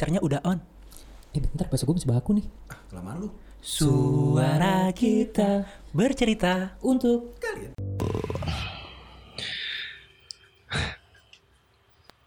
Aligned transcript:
mixernya 0.00 0.24
udah 0.24 0.40
on. 0.48 0.56
Eh 1.36 1.44
bentar 1.44 1.68
bahasa 1.68 1.84
gue 1.84 1.92
masih 1.92 2.08
baku 2.08 2.40
nih. 2.40 2.46
Ah, 2.72 2.80
kelamaan 2.88 3.20
lu. 3.20 3.28
Suara 3.60 4.88
kita 4.96 5.68
bercerita 5.92 6.80
Untuk 6.80 7.36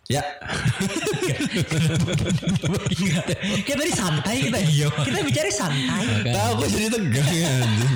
Ya. 0.06 0.22
Kayak 3.66 3.78
tadi 3.82 3.94
santai 3.98 4.36
kita. 4.46 4.58
Iya. 4.62 4.88
Kita 4.94 5.20
bicara 5.26 5.50
santai. 5.50 6.30
Tahu 6.30 6.52
gue 6.62 6.68
jadi 6.70 6.88
tegang 6.94 7.30
ya. 7.34 7.50
anjing. 7.58 7.96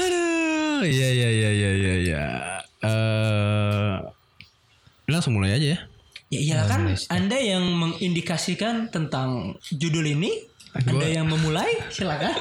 Aduh, 0.00 0.80
iya 0.88 1.08
iya 1.12 1.28
iya 1.28 1.50
iya 1.52 1.70
iya 1.76 1.94
iya. 2.00 2.22
Eh 2.80 3.96
langsung 5.12 5.36
mulai 5.36 5.60
aja 5.60 5.76
ya. 5.76 5.91
Ya 6.32 6.40
iyalah 6.40 6.64
kan 6.64 6.82
Anda 7.12 7.36
yang 7.36 7.60
mengindikasikan 7.76 8.88
tentang 8.88 9.60
judul 9.68 10.16
ini. 10.16 10.48
Anda 10.72 11.04
yang 11.20 11.28
memulai, 11.28 11.84
silakan. 11.92 12.32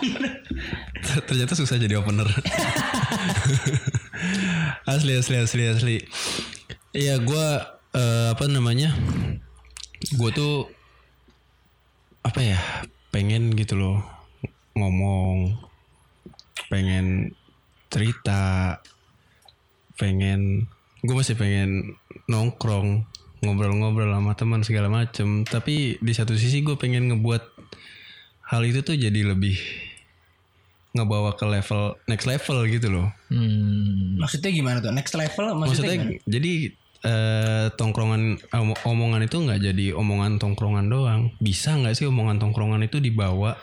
Ternyata 1.28 1.52
susah 1.60 1.76
jadi 1.76 2.00
opener. 2.00 2.24
asli 4.96 5.20
asli 5.20 5.36
asli 5.36 5.64
asli. 5.68 5.98
Iya 6.96 7.20
gue 7.20 7.48
eh, 7.92 8.28
apa 8.32 8.48
namanya? 8.48 8.96
Gue 10.16 10.32
tuh 10.32 10.72
apa 12.24 12.40
ya? 12.40 12.60
Pengen 13.12 13.52
gitu 13.60 13.76
loh 13.76 14.00
ngomong, 14.80 15.60
pengen 16.72 17.36
cerita, 17.92 18.80
pengen 20.00 20.72
gue 21.04 21.12
masih 21.12 21.36
pengen 21.36 22.00
nongkrong 22.32 23.11
ngobrol-ngobrol 23.42 24.10
sama 24.10 24.34
teman 24.34 24.62
segala 24.62 24.88
macem. 24.88 25.44
Tapi 25.44 25.98
di 25.98 26.14
satu 26.14 26.38
sisi 26.38 26.62
gue 26.62 26.78
pengen 26.78 27.10
ngebuat 27.10 27.44
hal 28.50 28.62
itu 28.64 28.82
tuh 28.82 28.96
jadi 28.96 29.22
lebih 29.26 29.58
ngebawa 30.92 31.40
ke 31.40 31.48
level 31.48 31.96
next 32.06 32.28
level 32.28 32.58
gitu 32.68 32.88
loh. 32.92 33.08
Hmm, 33.32 34.20
Maksudnya 34.20 34.52
gimana 34.52 34.78
tuh? 34.78 34.92
Next 34.92 35.16
level 35.16 35.56
maksudnya, 35.56 35.96
maksudnya 35.96 35.96
gimana? 35.96 36.28
jadi 36.28 36.52
eh, 37.02 37.66
tongkrongan 37.74 38.22
om- 38.52 38.82
omongan 38.86 39.24
itu 39.24 39.40
nggak 39.40 39.60
jadi 39.72 39.86
omongan 39.96 40.38
tongkrongan 40.38 40.92
doang. 40.92 41.22
Bisa 41.40 41.80
nggak 41.80 41.96
sih 41.96 42.06
omongan 42.06 42.38
tongkrongan 42.38 42.84
itu 42.84 43.00
dibawa 43.00 43.56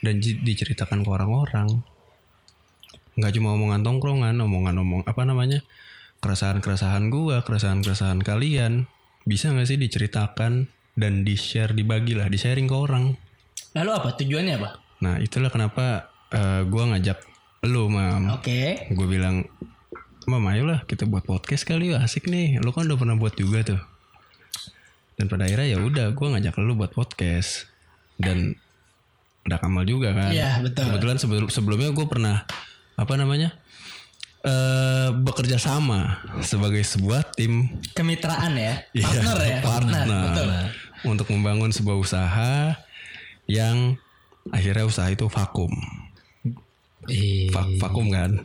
dan 0.00 0.18
diceritakan 0.18 1.04
ke 1.04 1.10
orang-orang? 1.12 1.68
Nggak 3.20 3.32
cuma 3.36 3.52
omongan 3.52 3.84
tongkrongan 3.84 4.34
omongan 4.40 4.74
omong 4.80 5.02
apa 5.04 5.22
namanya 5.28 5.60
keresahan-keresahan 6.24 7.12
gua 7.12 7.44
keresahan-keresahan 7.44 8.24
kalian 8.24 8.88
bisa 9.22 9.50
nggak 9.50 9.66
sih 9.66 9.78
diceritakan 9.78 10.66
dan 10.92 11.22
di 11.22 11.34
share 11.34 11.72
dibagi 11.72 12.12
lah 12.12 12.26
di 12.26 12.36
sharing 12.36 12.66
ke 12.66 12.76
orang 12.76 13.14
Lalu 13.72 13.90
apa? 13.90 14.08
Tujuannya 14.14 14.54
apa? 14.60 14.70
nah 15.00 15.18
itulah 15.18 15.50
kenapa 15.50 16.06
eh, 16.30 16.62
gua 16.64 16.94
ngajak 16.94 17.18
lu 17.62 17.86
mam 17.86 18.30
Oke. 18.34 18.90
gue 18.90 19.06
bilang 19.06 19.46
Mam 20.22 20.46
ayolah 20.46 20.82
kita 20.82 21.02
buat 21.02 21.22
podcast 21.22 21.62
kali 21.62 21.90
ya 21.90 21.98
asik 21.98 22.30
nih 22.30 22.62
Lu 22.62 22.70
kan 22.70 22.86
udah 22.86 22.94
pernah 22.94 23.18
buat 23.18 23.34
juga 23.34 23.62
tuh 23.66 23.82
Dan 25.14 25.26
pada 25.26 25.46
akhirnya 25.46 25.74
ya 25.74 25.78
udah 25.82 26.14
gue 26.14 26.26
ngajak 26.30 26.54
lu 26.58 26.74
buat 26.74 26.94
podcast 26.94 27.66
Dan 28.14 28.54
ada 29.42 29.58
Kamal 29.58 29.82
juga 29.82 30.14
kan 30.14 30.30
Iya, 30.30 30.62
betul. 30.62 30.86
Kebetulan 30.86 31.18
sebelum 31.18 31.46
sebelumnya 31.50 31.90
gue 31.90 32.06
pernah 32.06 32.46
Apa 32.94 33.18
namanya 33.18 33.50
eh 34.42 35.08
bekerja 35.14 35.54
sama 35.54 36.18
sebagai 36.40 36.82
sebuah 36.82 37.30
tim 37.30 37.78
Kemitraan 37.94 38.58
ya. 38.58 38.74
Iya, 38.90 39.06
Partner 39.06 39.36
ya. 39.38 39.58
partner. 39.62 40.04
Betul. 40.04 40.48
untuk 41.04 41.26
membangun 41.30 41.70
sebuah 41.70 41.96
usaha 41.96 42.78
yang 43.46 43.98
akhirnya 44.50 44.82
usaha 44.82 45.06
itu 45.06 45.26
vakum 45.26 45.70
Va- 47.50 47.74
vakum 47.78 48.06
kan 48.08 48.42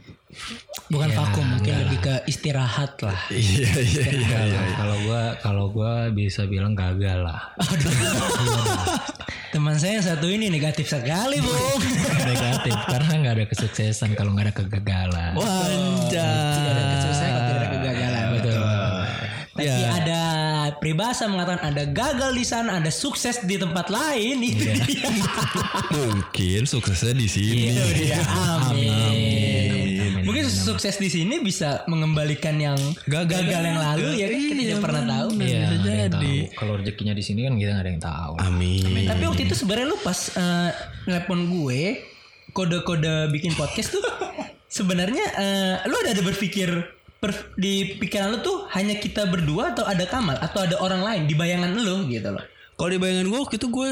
Bukan 0.92 1.10
vakum, 1.16 1.46
mungkin 1.48 1.88
lebih 1.88 2.00
ke 2.04 2.16
istirahat 2.28 3.00
lah. 3.00 3.16
iya 3.32 3.72
iya 3.80 4.06
iya 4.12 4.40
iya 4.44 4.62
kalau 4.76 4.98
gue 5.00 5.24
kalau 5.40 5.66
gue 5.72 5.94
bisa 6.12 6.44
bilang 6.44 6.76
gagal 6.76 7.24
lah. 7.24 7.56
Teman 9.48 9.80
saya 9.80 10.04
satu 10.04 10.28
ini 10.28 10.52
negatif 10.52 10.92
sekali, 10.92 11.40
Bung. 11.40 11.80
Negatif 12.28 12.76
karena 12.92 13.12
nggak 13.24 13.34
ada 13.40 13.46
kesuksesan 13.48 14.12
kalau 14.14 14.36
nggak 14.36 14.52
ada 14.52 14.56
kegagalan. 14.56 15.32
Tidak 16.12 16.72
ada 16.76 16.84
kesuksesan 16.92 17.28
kalau 17.32 17.48
tidak 17.48 17.60
ada 17.64 17.68
kegagalan. 17.72 18.24
Betul. 18.36 18.60
Tapi 19.58 19.66
Ya. 19.66 19.90
ada 19.90 20.22
peribahasa 20.78 21.26
mengatakan 21.26 21.74
ada 21.74 21.90
gagal 21.90 22.30
di 22.30 22.46
sana, 22.46 22.78
ada 22.78 22.94
sukses 22.94 23.42
di 23.42 23.58
tempat 23.58 23.90
lain. 23.90 24.38
Mungkin 25.98 26.70
suksesnya 26.70 27.18
di 27.18 27.26
sini. 27.26 27.74
Iya, 27.74 28.22
amin. 28.70 29.17
Mungkin 30.48 30.64
sukses 30.64 30.96
di 30.96 31.10
sini 31.12 31.44
bisa 31.44 31.84
mengembalikan 31.92 32.56
yang 32.56 32.80
gagal, 33.04 33.44
yang 33.44 33.76
lalu 33.76 34.16
ya 34.16 34.28
kan 34.32 34.40
kita 34.40 34.56
tidak 34.64 34.80
pernah 34.80 35.04
tahu. 35.04 35.28
Iya, 35.44 35.66
bisa 35.76 35.92
jadi. 36.08 36.08
tahu. 36.16 36.56
Kalau 36.56 36.74
rezekinya 36.80 37.14
di 37.14 37.24
sini 37.24 37.40
kan 37.44 37.54
kita 37.60 37.70
nggak 37.76 37.84
ada 37.84 37.92
yang 37.92 38.04
tahu. 38.04 38.34
Amin. 38.40 38.84
Tapi 39.04 39.24
waktu 39.28 39.42
itu 39.52 39.56
sebenarnya 39.60 39.88
lu 39.92 39.98
pas 40.00 40.20
eh, 40.40 40.72
nelpon 41.12 41.40
gue 41.52 41.82
kode-kode 42.56 43.30
bikin 43.36 43.54
podcast 43.60 44.00
tuh 44.00 44.04
sebenarnya 44.78 45.26
eh, 45.36 45.76
lu 45.92 45.96
ada 46.00 46.16
ada 46.16 46.24
berpikir 46.24 46.72
per- 47.20 47.52
di 47.60 48.00
pikiran 48.00 48.32
lu 48.32 48.40
tuh 48.40 48.58
hanya 48.72 48.96
kita 48.98 49.28
berdua 49.28 49.76
atau 49.76 49.84
ada 49.84 50.08
Kamal 50.08 50.40
atau 50.40 50.64
ada 50.64 50.80
orang 50.80 51.04
lain 51.04 51.22
di 51.28 51.36
bayangan 51.36 51.76
lu 51.76 52.08
gitu 52.08 52.32
loh. 52.32 52.44
Kalau 52.80 52.90
di 52.90 53.00
bayangan 53.02 53.28
gue 53.28 53.40
waktu 53.44 53.56
itu 53.60 53.68
gue 53.68 53.90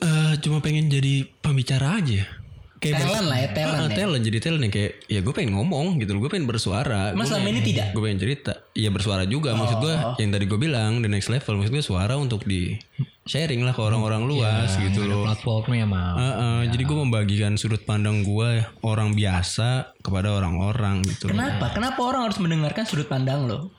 eh, 0.00 0.32
cuma 0.40 0.64
pengen 0.64 0.88
jadi 0.88 1.28
pembicara 1.44 2.00
aja. 2.00 2.37
Talent 2.78 3.26
lah 3.26 3.38
ya, 3.38 3.48
talent 3.50 3.74
Ah, 3.76 3.86
ya. 3.86 3.96
talent 3.96 4.22
jadi 4.22 4.38
talent 4.38 4.62
yang 4.62 4.70
kayak 4.70 4.92
ya 5.04 5.20
gue 5.20 5.32
pengen 5.32 5.52
ngomong 5.52 5.98
gitu 5.98 6.10
loh, 6.12 6.20
gue 6.20 6.30
pengen 6.30 6.46
bersuara. 6.46 7.10
Mas 7.12 7.26
selama 7.26 7.48
ini 7.48 7.60
tidak. 7.60 7.90
Gue 7.90 8.02
pengen 8.02 8.18
cerita. 8.18 8.52
Iya 8.72 8.88
bersuara 8.88 9.22
juga 9.24 9.52
maksud 9.52 9.78
gue 9.78 9.94
yang 10.16 10.30
tadi 10.30 10.44
gue 10.44 10.58
bilang 10.58 10.98
the 10.98 11.08
next 11.08 11.26
level 11.26 11.56
maksud 11.56 11.72
gue 11.72 11.82
suara 11.82 12.14
untuk 12.14 12.42
di 12.42 12.78
sharing 13.24 13.60
lah 13.60 13.72
ke 13.72 13.80
orang-orang 13.80 14.24
luas 14.24 14.72
gitu 14.78 15.04
loh. 15.04 15.26
Platformnya 15.26 15.84
mah. 15.84 16.14
Heeh, 16.14 16.58
Jadi 16.70 16.82
gue 16.82 16.96
membagikan 16.98 17.52
sudut 17.54 17.82
pandang 17.82 18.22
gue 18.22 18.50
orang 18.80 19.12
biasa 19.12 19.98
kepada 19.98 20.32
orang-orang 20.32 21.02
gitu. 21.04 21.26
loh. 21.26 21.34
Kenapa? 21.34 21.70
Kenapa 21.70 22.00
orang 22.00 22.22
harus 22.24 22.38
mendengarkan 22.38 22.84
sudut 22.84 23.06
pandang 23.06 23.44
lo? 23.44 23.74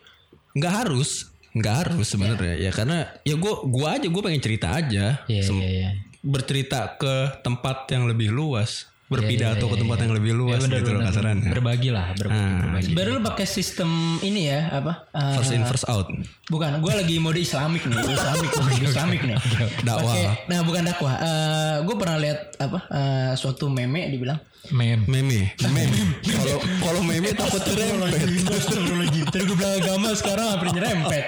nggak 0.49 0.73
harus 0.75 1.29
nggak 1.49 1.75
harus 1.77 2.05
sebenarnya 2.05 2.57
ya 2.57 2.69
karena 2.69 3.05
ya 3.21 3.33
gue 3.33 3.53
gua 3.69 3.97
aja 3.97 4.05
gue 4.05 4.17
pengen 4.19 4.41
cerita 4.41 4.69
aja 4.71 5.21
Iya 5.25 5.41
Sem- 5.45 5.61
iya 5.61 5.69
iya. 5.69 5.89
Bercerita 6.19 6.95
ke 6.95 7.39
tempat 7.41 7.87
yang 7.89 8.03
lebih 8.05 8.29
luas 8.29 8.87
berpidato 9.09 9.65
ke 9.65 9.73
tempat 9.73 10.05
yang 10.05 10.13
lebih 10.13 10.37
luas 10.37 10.61
gitu 10.61 10.93
loh 10.93 11.01
kasarannya 11.01 11.49
Berbagi 11.49 11.89
lah, 11.89 12.13
berbagi. 12.13 12.37
Nah, 12.37 12.61
berbagi. 12.61 12.91
Baru 12.93 13.09
lu 13.17 13.21
pakai 13.25 13.49
sistem 13.49 13.89
ini 14.21 14.45
ya 14.45 14.69
apa? 14.69 15.09
Eh, 15.09 15.33
first 15.33 15.49
in 15.49 15.65
first 15.65 15.89
out 15.89 16.05
Bukan, 16.45 16.77
gue 16.77 16.93
lagi 16.93 17.17
mode 17.17 17.41
Islamik 17.41 17.89
nih, 17.89 17.97
Islamik, 18.05 18.51
mode 18.53 18.85
Islamik 18.85 19.21
nih. 19.25 19.37
Dakwah. 19.81 20.13
Pakai- 20.13 20.45
nah 20.45 20.59
bukan 20.61 20.81
dakwah. 20.85 21.13
Eh 21.17 21.75
gue 21.81 21.95
pernah 21.97 22.17
lihat 22.21 22.39
apa? 22.61 22.79
eh, 22.85 23.31
suatu 23.33 23.65
meme 23.65 24.13
dibilang. 24.13 24.37
Mem. 24.69 25.01
meme 25.09 25.57
meme 25.57 25.83
kalau 26.29 26.59
kalau 26.77 27.01
meme 27.01 27.33
takut 27.33 27.65
terempet 27.65 28.13
Astagfirullahaladzim. 28.45 29.25
Tadi 29.25 29.43
gue 29.43 29.57
bilang 29.57 29.75
agama 29.81 30.09
sekarang 30.13 30.47
hampir 30.53 30.69
nyerempet. 30.69 31.25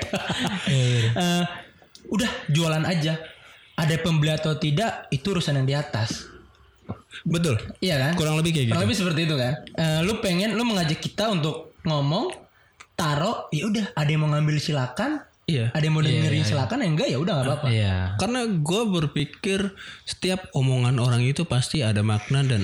Eh, 0.69 1.43
udah 2.05 2.29
jualan 2.45 2.85
aja. 2.85 3.17
Ada 3.81 3.95
pembeli 3.97 4.29
atau 4.29 4.53
tidak 4.55 5.09
itu 5.09 5.25
urusan 5.27 5.57
yang 5.57 5.65
di 5.65 5.73
atas. 5.73 6.29
betul 7.21 7.59
Iya 7.79 7.95
kan? 7.99 8.11
kurang 8.15 8.35
lebih 8.37 8.51
kayak 8.51 8.65
gitu 8.65 8.73
Kurang 8.73 8.85
lebih 8.85 8.97
seperti 8.97 9.21
itu 9.25 9.35
kan. 9.35 9.53
Eh, 9.73 9.99
lu 10.01 10.17
pengen 10.19 10.53
lu 10.53 10.63
mengajak 10.63 10.97
kita 10.97 11.29
untuk 11.29 11.73
ngomong, 11.81 12.29
taruh, 12.93 13.49
ya 13.49 13.65
udah. 13.65 13.85
Ada 13.93 14.09
yang 14.09 14.21
mau 14.21 14.29
ngambil 14.29 14.57
silakan. 14.57 15.21
iya 15.43 15.73
Ada 15.73 15.83
yang 15.83 15.93
mau 15.93 16.01
dengerin 16.01 16.45
silakan, 16.45 16.77
yang 16.79 16.93
enggak 16.93 17.09
ya 17.09 17.17
udah 17.17 17.33
nggak 17.33 17.47
apa-apa. 17.49 17.67
Iya. 17.67 17.95
karena 18.15 18.39
gue 18.47 18.81
berpikir 18.87 19.59
setiap 20.03 20.47
omongan 20.53 20.95
orang 20.95 21.25
itu 21.25 21.43
pasti 21.43 21.81
ada 21.81 21.99
makna 22.01 22.45
dan 22.45 22.63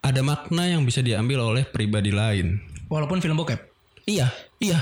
ada 0.00 0.20
makna 0.20 0.66
yang 0.66 0.82
bisa 0.82 0.98
diambil 0.98 1.44
oleh 1.44 1.62
pribadi 1.62 2.10
lain 2.10 2.58
Walaupun 2.88 3.20
film 3.20 3.36
bokep. 3.36 3.60
iya 4.04 4.32
iya 4.58 4.80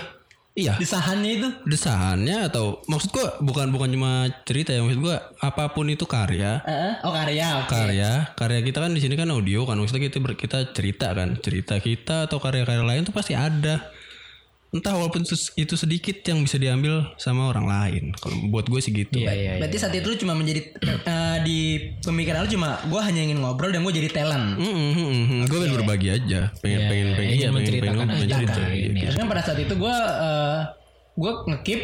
iya 0.52 0.76
Desahannya 0.76 1.30
itu 1.40 1.48
desahannya 1.64 2.52
atau 2.52 2.84
maksud 2.84 3.08
gua 3.08 3.40
bukan 3.40 3.72
bukan 3.72 3.88
cuma 3.88 4.28
cerita 4.44 4.76
ya 4.76 4.84
maksud 4.84 5.00
gua 5.00 5.32
apa 5.40 5.72
pun 5.72 5.88
itu 5.88 6.04
karya 6.04 6.60
Heeh. 6.60 6.92
oh 7.08 7.12
karya. 7.12 7.64
oke. 7.64 7.72
karya 7.72 8.10
karya 8.36 8.60
kita 8.60 8.78
kan 8.84 8.92
di 8.92 9.00
sini 9.00 9.16
kan 9.16 9.32
audio 9.32 9.64
kan 9.64 9.80
maksudnya 9.80 10.12
kita 10.12 10.20
kita 10.36 10.58
cerita 10.76 11.16
kan 11.16 11.40
cerita 11.40 11.80
kita 11.80 12.28
atau 12.28 12.36
karya-karya 12.36 12.84
lain 12.84 13.08
tuh 13.08 13.16
pasti 13.16 13.32
ada 13.32 13.80
entah 14.72 14.96
walaupun 14.96 15.20
itu 15.60 15.74
sedikit 15.76 16.24
yang 16.24 16.40
bisa 16.48 16.56
diambil 16.56 17.12
sama 17.20 17.52
orang 17.52 17.68
lain 17.68 18.04
kalau 18.16 18.32
buat 18.48 18.64
gue 18.72 18.80
sih 18.80 18.88
gitu 18.88 19.20
Iya 19.20 19.32
iya. 19.36 19.52
iya. 19.56 19.60
Berarti 19.60 19.76
saat 19.76 19.92
itu 19.92 20.08
lu 20.08 20.16
cuma 20.16 20.32
menjadi 20.32 20.64
eh, 20.80 21.36
di 21.44 21.58
pemikiran 22.00 22.48
lu 22.48 22.50
cuma 22.56 22.80
gue 22.88 23.00
hanya 23.04 23.20
ingin 23.20 23.44
ngobrol 23.44 23.68
dan 23.68 23.84
gue 23.84 23.92
jadi 23.92 24.08
talent. 24.08 24.56
gue 25.44 25.58
pengen 25.60 25.76
berbagi 25.76 26.08
aja 26.08 26.48
pengen 26.64 26.80
Iya, 26.80 26.88
pengen 26.88 27.06
iya, 27.06 27.12
pengen 27.12 27.12
iya 27.12 27.12
pengen 27.12 27.36
pengen 27.36 27.52
menceritakan 27.52 28.06
pengen 28.08 28.16
aja 28.16 28.34
cerita 28.40 28.60
kan, 28.64 28.72
gitu. 28.72 29.04
Terus 29.04 29.16
kan 29.20 29.26
pada 29.28 29.42
saat 29.44 29.58
itu 29.60 29.74
gue 29.76 29.96
eh 30.08 30.58
gue 31.12 31.32
ngekip 31.52 31.80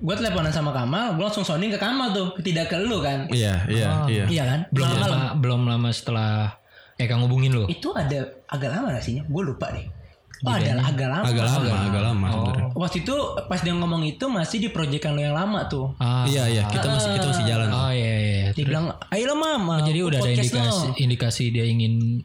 gue 0.00 0.14
teleponan 0.16 0.48
sama 0.48 0.72
Kamal, 0.72 1.12
gue 1.20 1.24
langsung 1.28 1.44
sounding 1.44 1.68
ke 1.68 1.76
Kamal 1.76 2.16
tuh, 2.16 2.32
tidak 2.40 2.72
ke 2.72 2.80
lu 2.80 3.04
kan? 3.04 3.28
Iya, 3.28 3.68
iya, 3.68 3.88
iya. 4.08 4.24
Iya 4.32 4.44
kan? 4.48 4.60
belum 4.72 4.88
lama 4.96 5.36
belum 5.36 5.60
lama 5.68 5.88
setelah 5.92 6.56
Eka 6.96 7.20
ngubungin 7.20 7.52
lo. 7.52 7.68
Itu 7.68 7.92
ada 7.92 8.32
agak 8.48 8.80
lama 8.80 8.96
sih? 9.04 9.20
Gue 9.28 9.44
lupa 9.44 9.68
deh. 9.76 9.99
Oh 10.40 10.52
ada 10.56 10.72
agak 10.80 11.08
lama. 11.12 11.24
Agak 11.28 11.44
lama, 11.44 11.72
agak 11.84 12.02
lama 12.02 12.26
sebenarnya. 12.32 12.66
Waktu 12.72 12.96
itu 13.04 13.16
pas 13.44 13.60
dia 13.60 13.74
ngomong 13.76 14.02
itu 14.08 14.24
masih 14.32 14.56
di 14.56 14.68
proyekan 14.72 15.12
lo 15.12 15.20
yang 15.20 15.36
lama 15.36 15.68
tuh. 15.68 15.92
Ah. 16.00 16.24
Iya, 16.24 16.48
iya, 16.48 16.62
kita 16.72 16.88
masih 16.88 17.08
kita 17.12 17.26
masih 17.28 17.44
jalan. 17.44 17.68
Oh 17.68 17.92
iya 17.92 18.14
iya. 18.16 18.48
Dia 18.56 18.64
bilang, 18.64 18.96
ayo 19.12 19.24
lah 19.28 19.36
mama. 19.36 19.84
Jadi 19.84 20.00
udah 20.00 20.18
ada 20.24 20.32
indikasi 20.32 20.86
lo." 20.88 20.96
indikasi 20.96 21.44
dia 21.52 21.64
ingin 21.68 22.24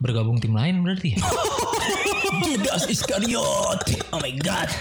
bergabung 0.00 0.40
tim 0.40 0.56
lain 0.56 0.80
berarti 0.80 1.12
ya? 1.12 1.18
Judas 2.48 2.88
Iskariot. 2.88 3.80
Oh 4.16 4.18
my 4.24 4.32
god. 4.40 4.72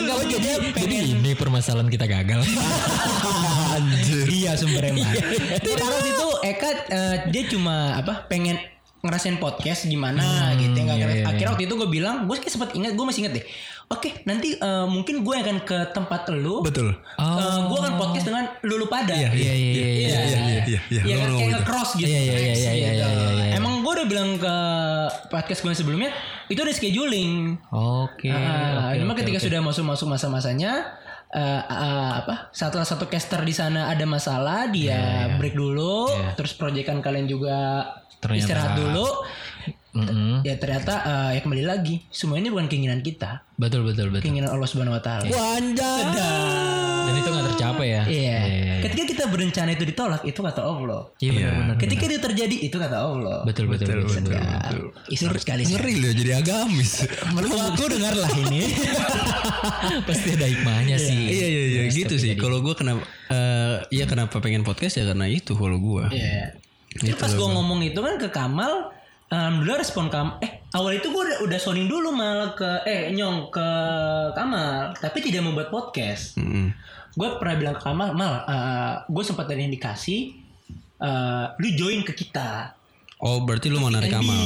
Enggak 0.00 0.16
jadi 0.32 0.50
Jadi 0.72 0.96
ini 1.12 1.30
permasalahan 1.36 1.92
kita 1.92 2.08
gagal. 2.08 2.40
Iya 4.14 4.54
sumbernya 4.54 5.02
waktu 5.50 6.10
itu 6.14 6.28
Eka 6.46 6.70
eh, 6.86 7.16
dia 7.34 7.42
cuma 7.50 7.98
apa 7.98 8.22
pengen 8.30 8.54
ngerasain 9.04 9.36
podcast 9.36 9.84
gimana 9.84 10.56
gitu 10.56 10.72
ya. 10.72 10.84
Nggak 10.88 10.96
ngerti. 10.96 11.18
iya, 11.20 11.28
Akhirnya 11.28 11.50
waktu 11.52 11.64
itu 11.68 11.74
gue 11.76 11.88
bilang, 11.92 12.24
gue 12.24 12.36
kayak 12.40 12.52
sempat 12.56 12.70
ingat, 12.72 12.96
gue 12.96 13.04
masih 13.04 13.20
ingat 13.28 13.32
deh. 13.36 13.44
Oke, 13.92 14.24
nanti 14.24 14.56
eh, 14.56 14.86
mungkin 14.88 15.20
gue 15.20 15.34
akan 15.36 15.56
ke 15.60 15.78
tempat 15.92 16.32
lu. 16.32 16.64
Betul. 16.64 16.96
Eh, 17.20 17.58
gue 17.68 17.78
akan 17.84 17.94
podcast 18.00 18.24
dengan 18.32 18.44
lulu 18.64 18.88
pada. 18.88 19.12
Iya, 19.12 19.28
Iya 19.28 19.52
iya 19.52 19.52
iya. 19.52 19.84
Iya, 19.84 19.84
iya, 19.84 20.20
iya, 20.24 20.40
iya, 20.64 20.80
iya. 20.88 21.02
Iya 21.04 21.14
kan 21.20 21.28
kayak 21.36 21.44
gitu. 21.44 21.52
nge-cross 21.60 21.90
gitu. 22.00 22.08
Iya, 22.08 22.20
iya, 22.24 22.32
iya, 22.32 22.38
iya, 22.40 22.52
iya, 22.56 22.90
gitu. 22.96 23.08
iya, 23.12 23.28
iya. 23.28 23.54
Emang 23.60 23.84
gue 23.84 23.92
udah 23.92 24.06
bilang 24.08 24.30
ke 24.40 24.54
podcast 25.28 25.60
gue 25.60 25.72
sebelumnya 25.76 26.10
itu 26.48 26.60
udah 26.64 26.74
scheduling. 26.74 27.60
Oke. 27.68 28.32
Ah, 28.32 28.88
oke, 28.88 29.04
cuma 29.04 29.12
oke, 29.12 29.20
ketika 29.20 29.38
oke. 29.38 29.46
sudah 29.52 29.60
masuk-masuk 29.60 30.06
masa-masanya 30.08 30.72
eh, 31.30 31.62
eh, 31.62 32.10
apa 32.14 32.50
setelah 32.50 32.84
satu 32.84 33.06
caster 33.06 33.40
di 33.40 33.50
sana 33.50 33.88
ada 33.88 34.04
masalah 34.04 34.68
dia 34.68 35.32
break 35.36 35.54
dulu 35.54 36.08
terus 36.34 36.52
proyekan 36.52 37.00
kalian 37.00 37.24
juga 37.24 37.88
Ternyata- 38.18 38.40
istirahat 38.40 38.72
dulu. 38.74 39.06
Mm-mm. 39.94 40.42
ya 40.42 40.58
ternyata 40.58 40.94
eh, 41.06 41.38
ya 41.38 41.40
kembali 41.40 41.62
lagi 41.62 42.02
semua 42.10 42.34
ini 42.36 42.50
bukan 42.50 42.66
keinginan 42.66 42.98
kita. 42.98 43.46
Betul 43.54 43.86
betul 43.86 44.10
betul. 44.10 44.26
keinginan 44.26 44.50
Allah 44.50 44.66
Subhanahu 44.66 44.98
Wa 44.98 45.02
Taala. 45.06 45.30
Wanjay. 45.30 46.83
Dan 47.04 47.14
itu 47.20 47.28
nggak 47.28 47.46
tercapai 47.54 47.86
ya? 47.86 48.02
Iya. 48.08 48.38
iya. 48.48 48.74
Ketika 48.84 49.04
kita 49.04 49.24
berencana 49.28 49.70
itu 49.76 49.84
ditolak, 49.84 50.22
itu 50.24 50.40
kata 50.40 50.60
Allah. 50.64 51.00
Iya 51.20 51.30
benar-benar. 51.32 51.76
Ketika 51.80 52.02
itu 52.08 52.18
terjadi, 52.20 52.56
itu 52.64 52.76
kata 52.76 52.96
Allah. 52.96 53.38
Betul 53.44 53.68
betul 53.68 54.04
betul. 54.04 54.24
betul. 54.24 54.32
Ya, 54.32 54.72
Isur 55.12 55.32
sekali 55.36 55.62
sih. 55.68 55.76
Ngeri 55.76 55.94
loh 56.00 56.12
jadi 56.16 56.32
agamis. 56.40 57.04
Menurut 57.32 57.60
aku 57.60 57.84
dengar 57.94 58.14
lah 58.16 58.30
ini. 58.34 58.62
Pasti 60.08 60.28
ada 60.34 60.46
hikmahnya 60.48 60.96
sih. 60.96 61.18
iya 61.28 61.46
iya 61.48 61.62
iya 61.68 61.82
gitu 61.92 62.14
sih. 62.16 62.34
Kalau 62.40 62.64
gue 62.64 62.74
kenapa 62.74 63.04
eh 63.32 63.76
iya 63.92 64.04
kenapa 64.04 64.40
pengen 64.40 64.64
podcast 64.64 65.00
ya 65.00 65.04
karena 65.04 65.28
itu 65.28 65.52
kalau 65.54 65.76
gue. 65.76 66.04
Iya. 66.10 66.56
Terus 66.94 67.18
pas 67.18 67.32
gue 67.34 67.48
ngomong 67.48 67.82
itu 67.82 67.98
kan 67.98 68.14
ke 68.22 68.30
Kamal, 68.30 68.94
alhamdulillah 69.28 69.78
respon 69.82 70.08
Kamal. 70.08 70.38
Eh 70.40 70.63
awal 70.74 70.92
itu 70.92 71.06
gue 71.06 71.22
udah, 71.22 71.38
udah 71.46 71.58
sounding 71.58 71.86
dulu 71.86 72.10
malah 72.10 72.50
ke 72.52 72.66
eh 72.84 73.14
nyong 73.14 73.48
ke 73.48 73.68
Kamal, 74.34 74.92
tapi 74.98 75.22
tidak 75.22 75.46
membuat 75.46 75.70
podcast. 75.70 76.34
Mm-mm. 76.34 76.74
Gue 77.14 77.28
pernah 77.38 77.54
bilang 77.54 77.74
ke 77.74 77.82
Kamal, 77.82 78.10
mal, 78.12 78.42
gue 79.06 79.22
sempat 79.22 79.46
ada 79.46 79.56
indikasi, 79.56 80.34
eh, 80.98 81.44
lu 81.54 81.68
join 81.72 82.02
ke 82.02 82.12
kita. 82.12 82.74
Oh 83.22 83.40
berarti 83.40 83.70
lu 83.70 83.78
mau 83.78 83.88
narik. 83.88 84.10
Kamal? 84.12 84.36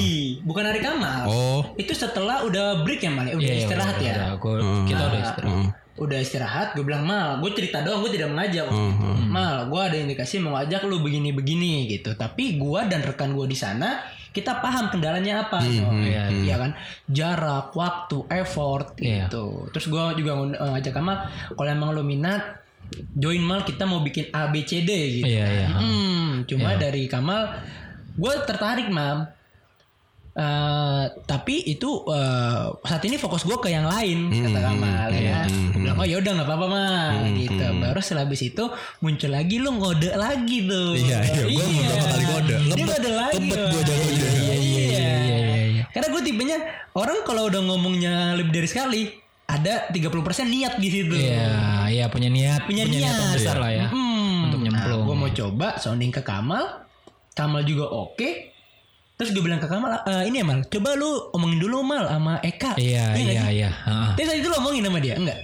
bukan 0.44 0.62
narik 0.62 0.84
Kamal. 0.84 1.20
Oh. 1.26 1.60
Itu 1.75 1.96
setelah 1.96 2.44
udah 2.44 2.84
break 2.84 3.00
ya 3.00 3.10
mal, 3.10 3.26
ya? 3.26 3.34
udah 3.34 3.42
Iya, 3.42 3.54
iya, 3.56 3.64
istirahat 3.64 3.96
udah, 3.96 4.04
ya. 4.04 4.14
udah. 4.14 4.28
Gua- 4.38 4.84
kita 4.86 5.02
udah 5.02 5.20
istirahat. 5.24 5.50
Heeh. 5.50 5.69
Udah 5.98 6.16
istirahat 6.16 6.72
gue 6.72 6.80
bilang 6.80 7.02
mal 7.02 7.38
gue 7.38 7.50
cerita 7.52 7.82
doang 7.82 8.00
gue 8.00 8.10
tidak 8.10 8.30
mengajak. 8.30 8.64
Waktu 8.64 8.78
Hmm, 8.78 8.94
itu 8.94 9.08
mal 9.26 9.66
gue 9.66 9.80
ada 9.82 9.96
indikasi 9.96 10.38
mau 10.38 10.54
ngajak 10.54 10.82
lu 10.84 10.98
begini 10.98 11.30
begini 11.30 11.86
gitu. 11.86 12.14
Tapi 12.14 12.54
gue 12.54 12.80
dan 12.86 13.02
rekan 13.02 13.32
gue 13.32 13.44
di 13.44 13.54
sana 13.54 13.98
kita 14.28 14.58
paham 14.58 14.88
kendalanya 14.88 15.44
apa. 15.44 15.58
So, 15.58 15.88
iya, 15.98 16.30
ya 16.30 16.56
kan? 16.56 16.70
Jarak 17.04 17.72
waktu 17.72 18.22
effort 18.32 18.94
Iya. 18.96 19.26
gitu. 19.26 19.66
Terus 19.70 19.86
gue 19.86 20.02
juga 20.16 20.32
ng- 20.36 20.54
ngajak 20.54 20.92
Kamal 20.92 21.16
kalau 21.50 21.68
emang 21.68 21.90
lu 21.90 22.02
minat 22.02 22.62
join 23.12 23.42
mal 23.42 23.62
kita 23.62 23.84
mau 23.84 24.00
bikin 24.00 24.30
A 24.30 24.48
B 24.48 24.62
C 24.62 24.80
D 24.80 24.90
gitu 25.18 25.26
Iya, 25.26 25.44
kan. 25.44 25.52
iya. 25.52 25.68
Hmm, 25.74 26.30
cuma 26.44 26.72
dari 26.74 27.04
Kamal 27.04 27.58
gue 28.14 28.32
tertarik 28.44 28.88
mam 28.88 29.26
Eh, 30.38 31.05
tapi 31.26 31.67
itu 31.67 32.06
eh, 32.06 32.64
saat 32.87 33.02
ini 33.02 33.19
fokus 33.19 33.43
gue 33.43 33.58
ke 33.58 33.75
yang 33.75 33.90
lain 33.90 34.31
kata 34.31 34.61
Kamal 34.62 35.11
ya. 35.11 35.43
Gue 35.50 35.82
bilang 35.82 35.99
oh 35.99 36.06
ya 36.06 36.23
udah 36.23 36.31
nggak 36.31 36.46
apa-apa 36.46 36.67
mah 36.70 37.11
gitu. 37.35 37.58
Baru 37.75 37.99
setelah 37.99 38.23
habis 38.23 38.46
itu 38.46 38.64
muncul 39.02 39.35
lagi 39.35 39.58
lu 39.58 39.75
ngode 39.75 40.14
lagi 40.14 40.62
tuh. 40.62 40.94
Iya, 40.94 41.19
iya, 41.26 41.43
gua 41.50 41.67
beberapa 41.67 42.06
kali 42.06 42.25
ngode. 42.25 42.55
Ngebet- 42.55 42.87
ngode 42.87 43.11
lagi. 43.11 43.35
ngebet 43.35 43.58
Bang. 43.58 43.67
gua 43.69 43.82
jatuhnya. 43.82 44.14
Iya, 44.14 44.55
iya, 44.55 44.85
iya, 44.87 45.14
iya, 45.19 45.62
iya. 45.75 45.85
Karena 45.90 46.06
gue 46.06 46.23
tipenya 46.23 46.56
orang 46.94 47.19
kalau 47.23 47.43
udah 47.50 47.61
ngomongnya 47.64 48.14
lebih 48.38 48.52
dari 48.55 48.69
sekali 48.70 49.00
ada 49.44 49.91
30% 49.91 50.06
niat 50.46 50.79
di 50.79 50.87
situ. 50.87 51.19
Iya, 51.19 51.50
iya 51.91 52.06
punya 52.06 52.31
niat, 52.31 52.62
Punya 52.62 52.87
niat. 52.87 53.11
yang 53.11 53.34
besar 53.34 53.58
lah 53.58 53.75
ya. 53.75 53.87
Hmm. 53.91 54.46
Untuk 54.46 54.62
nyemplung. 54.62 55.02
gue 55.02 55.17
mau 55.19 55.31
coba 55.34 55.75
sounding 55.76 56.14
ke 56.14 56.23
Kamal. 56.23 56.87
Kamal 57.34 57.67
juga 57.67 57.91
oke. 57.91 58.55
Terus 59.19 59.35
gue 59.35 59.43
bilang 59.43 59.59
ke 59.59 59.67
Kamal, 59.67 59.99
"Eh, 60.06 60.31
ini 60.31 60.38
ya 60.38 60.47
Mal, 60.47 60.62
coba 60.70 60.94
lu 60.94 61.11
omongin 61.35 61.59
dulu 61.59 61.82
Mal 61.82 62.06
sama 62.06 62.38
Eka. 62.38 62.79
Iya, 62.79 63.19
nggak 63.19 63.35
iya, 63.35 63.44
iya. 63.50 63.70
Heeh. 63.75 64.11
Terus 64.15 64.26
saat 64.31 64.38
itu 64.38 64.49
lu 64.49 64.56
omongin 64.62 64.82
sama 64.87 64.99
dia? 65.03 65.15
Enggak. 65.19 65.38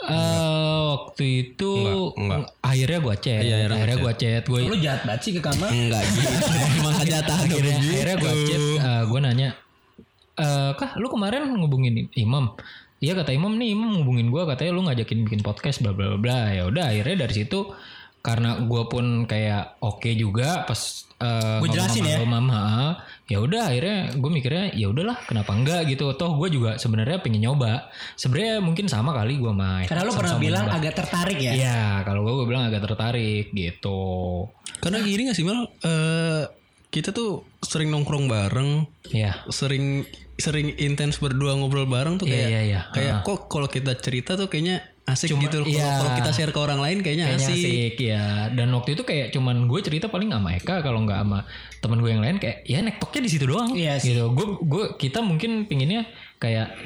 Eh, 0.00 0.80
waktu 0.90 1.24
itu 1.46 1.72
Enggak, 2.18 2.18
enggak. 2.18 2.40
akhirnya 2.66 2.98
gua 2.98 3.14
chat. 3.14 3.40
Iya, 3.46 3.54
akhirnya 3.54 3.76
akhirnya 3.78 3.96
gua 4.02 4.04
gua 4.10 4.12
chat. 4.18 4.42
Gue 4.50 4.58
Lu 4.66 4.76
jahat 4.82 5.00
banget 5.06 5.20
sih 5.22 5.32
ke 5.38 5.40
Kamal. 5.40 5.68
Enggak 5.70 6.02
gitu. 6.10 6.26
Emang 6.82 6.94
kenyataan 6.98 7.38
akhirnya, 7.46 7.76
akhirnya 7.78 8.16
gue 8.18 8.32
chat 8.50 8.62
gue 9.10 9.20
nanya 9.20 9.48
eh 10.40 10.70
kah 10.78 10.90
lu 10.96 11.06
kemarin 11.10 11.44
ngubungin 11.52 12.08
Imam 12.16 12.54
Iya 13.00 13.16
kata 13.16 13.32
Imam 13.32 13.56
nih 13.56 13.72
Imam 13.72 13.96
ngubungin 13.96 14.28
gue 14.28 14.44
katanya 14.44 14.76
lu 14.76 14.84
ngajakin 14.84 15.24
bikin 15.24 15.40
podcast 15.40 15.80
bla 15.80 15.96
bla 15.96 16.20
bla 16.20 16.52
ya 16.52 16.68
udah 16.68 16.92
akhirnya 16.92 17.24
dari 17.24 17.32
situ 17.32 17.72
karena 18.20 18.60
gue 18.60 18.82
pun 18.84 19.24
kayak 19.24 19.80
oke 19.80 20.12
juga 20.12 20.68
pas 20.68 20.76
eh, 21.16 21.24
Gua 21.56 21.64
ngomong 21.64 21.72
jelasin 21.72 22.02
sama 22.02 22.12
ya. 22.12 22.18
lu, 22.20 22.26
Mam, 22.28 22.46
ha. 22.48 22.68
ya 23.24 23.38
udah 23.40 23.62
akhirnya 23.68 23.98
gue 24.12 24.30
mikirnya 24.30 24.66
ya 24.72 24.86
udahlah 24.88 25.16
kenapa 25.24 25.50
enggak 25.52 25.88
gitu 25.88 26.12
toh 26.12 26.36
gue 26.36 26.48
juga 26.50 26.76
sebenarnya 26.76 27.20
pengen 27.20 27.44
nyoba 27.44 27.88
sebenarnya 28.14 28.60
mungkin 28.60 28.86
sama 28.86 29.12
kali 29.12 29.36
gue 29.36 29.52
mah 29.52 29.88
Karena 29.88 30.04
lu 30.04 30.12
pernah 30.12 30.36
bilang 30.36 30.66
agak 30.68 30.94
tertarik 30.96 31.38
ya. 31.38 31.52
Iya, 31.52 31.80
kalau 32.04 32.20
gue 32.22 32.32
gue 32.36 32.46
bilang 32.46 32.64
agak 32.66 32.84
tertarik 32.84 33.48
gitu. 33.50 34.00
Karena 34.78 35.00
gini 35.00 35.28
gak 35.28 35.36
sih 35.36 35.44
Mal? 35.44 35.64
Eh, 35.80 36.42
kita 36.90 37.14
tuh 37.14 37.46
sering 37.62 37.88
nongkrong 37.88 38.26
bareng, 38.26 38.82
Iya. 39.08 39.46
sering 39.48 40.02
sering 40.34 40.72
intens 40.76 41.20
berdua 41.20 41.52
ngobrol 41.52 41.84
bareng 41.84 42.16
tuh 42.16 42.24
Iya, 42.24 42.34
kayak 42.34 42.48
iya, 42.48 42.60
iya. 42.64 42.80
kayak 42.90 43.14
kok 43.22 43.46
kalau 43.46 43.68
kita 43.68 43.92
cerita 43.94 44.34
tuh 44.34 44.48
kayaknya 44.48 44.80
asik 45.08 45.32
gitu. 45.36 45.64
Kalau 45.64 45.70
iya. 45.70 45.98
kalau 45.98 46.12
kita 46.18 46.30
share 46.30 46.52
ke 46.52 46.60
orang 46.60 46.80
lain 46.80 46.98
kayaknya, 47.00 47.32
Kayaknya 47.34 47.48
asik. 47.48 47.64
asik 47.64 47.94
ya. 47.98 48.24
Dan 48.54 48.68
waktu 48.76 48.90
itu 48.94 49.02
kayak 49.02 49.26
cuman 49.32 49.56
gue 49.66 49.80
cerita 49.82 50.06
paling 50.06 50.30
sama 50.30 50.48
Eka 50.54 50.82
kalau 50.82 51.02
nggak 51.02 51.18
sama 51.22 51.38
temen 51.80 51.98
gue 51.98 52.10
yang 52.12 52.22
lain 52.22 52.36
kayak 52.38 52.62
ya 52.64 52.78
nektoknya 52.84 53.20
di 53.26 53.30
situ 53.30 53.44
doang. 53.48 53.70
Iya 53.74 53.98
sih. 53.98 54.14
gitu. 54.14 54.30
Gue 54.32 54.46
gue 54.60 54.84
kita 55.00 55.24
mungkin 55.24 55.66
pinginnya 55.66 56.06
kayak 56.38 56.76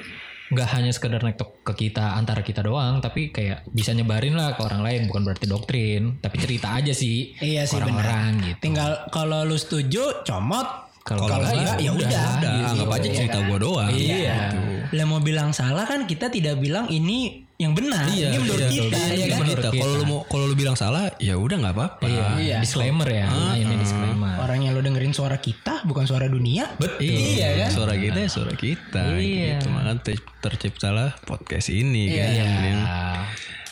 nggak 0.45 0.69
hanya 0.77 0.93
sekedar 0.93 1.25
nektok 1.25 1.65
ke 1.65 1.89
kita 1.89 2.15
antara 2.15 2.45
kita 2.45 2.61
doang 2.61 3.01
tapi 3.01 3.33
kayak 3.33 3.65
bisa 3.73 3.97
nyebarin 3.97 4.37
lah 4.37 4.53
ke 4.55 4.61
orang 4.63 4.85
lain 4.85 5.01
bukan 5.09 5.25
berarti 5.25 5.49
doktrin 5.49 6.21
tapi 6.21 6.37
cerita 6.37 6.77
aja 6.77 6.93
sih 6.93 7.33
Iya 7.41 7.65
sih, 7.65 7.81
orang-orang 7.81 8.53
gitu 8.53 8.61
Tinggal 8.61 9.09
kalau 9.09 9.43
lu 9.43 9.57
setuju 9.57 10.23
comot. 10.23 10.69
kalau 11.03 11.27
Kalau 11.27 11.49
nggak, 11.49 11.59
enggak 11.59 11.79
ya 11.81 11.91
udah. 11.93 12.09
Udah, 12.41 12.53
anggap 12.71 12.91
aja 12.97 13.09
cerita 13.13 13.39
gua 13.45 13.59
doang. 13.61 13.93
Iya. 13.93 14.41
Lah 14.89 15.05
mau 15.05 15.21
bilang 15.21 15.53
salah 15.53 15.85
kan 15.85 16.09
kita 16.09 16.33
tidak 16.33 16.57
bilang 16.57 16.89
ini 16.89 17.45
yang 17.65 17.75
benar. 17.75 18.05
Iya, 18.07 18.29
ini 18.29 18.39
menurut 18.39 18.61
iya, 18.61 18.71
kita 18.71 18.99
ya 18.99 19.11
Iya, 19.11 19.27
kan. 19.27 19.39
menurut 19.41 19.65
kita. 19.65 19.81
Kalau 19.81 19.95
lu 19.95 20.05
mau 20.05 20.21
kalau 20.25 20.45
lu 20.45 20.55
bilang 20.55 20.75
salah, 20.75 21.05
ya 21.17 21.35
udah 21.35 21.57
nggak 21.57 21.75
apa-apa. 21.75 22.05
Iya, 22.37 22.61
disclaimer 22.61 23.07
ya 23.07 23.27
ini 23.55 23.75
disclaimer 23.77 24.37
Orang 24.37 24.61
yang 24.61 24.73
lo 24.73 24.81
dengerin 24.81 25.11
suara 25.11 25.37
kita 25.37 25.83
bukan 25.83 26.05
suara 26.05 26.27
dunia. 26.27 26.69
betul 26.77 27.01
Iya 27.03 27.65
kan? 27.65 27.71
Suara 27.73 27.95
kita 27.95 28.19
ya 28.19 28.29
suara 28.29 28.53
kita. 28.53 29.03
Iya. 29.17 29.57
Gitu. 29.57 29.67
Maka 29.69 29.93
ter- 30.03 30.27
terciptalah 30.39 31.17
podcast 31.23 31.69
ini 31.69 32.13
kan. 32.13 32.29
Iya. 32.29 32.45
Yang- 32.61 32.87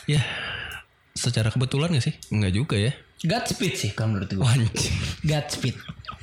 ya 0.09 0.21
secara 1.13 1.47
kebetulan 1.47 1.93
gak 1.93 2.03
sih? 2.03 2.15
Enggak 2.29 2.51
juga 2.51 2.75
ya. 2.75 2.91
Godspeed 3.21 3.73
sih 3.73 3.91
kalau 3.93 4.11
menurut 4.11 4.27
gue. 4.29 4.43
Godspeed. 5.23 5.75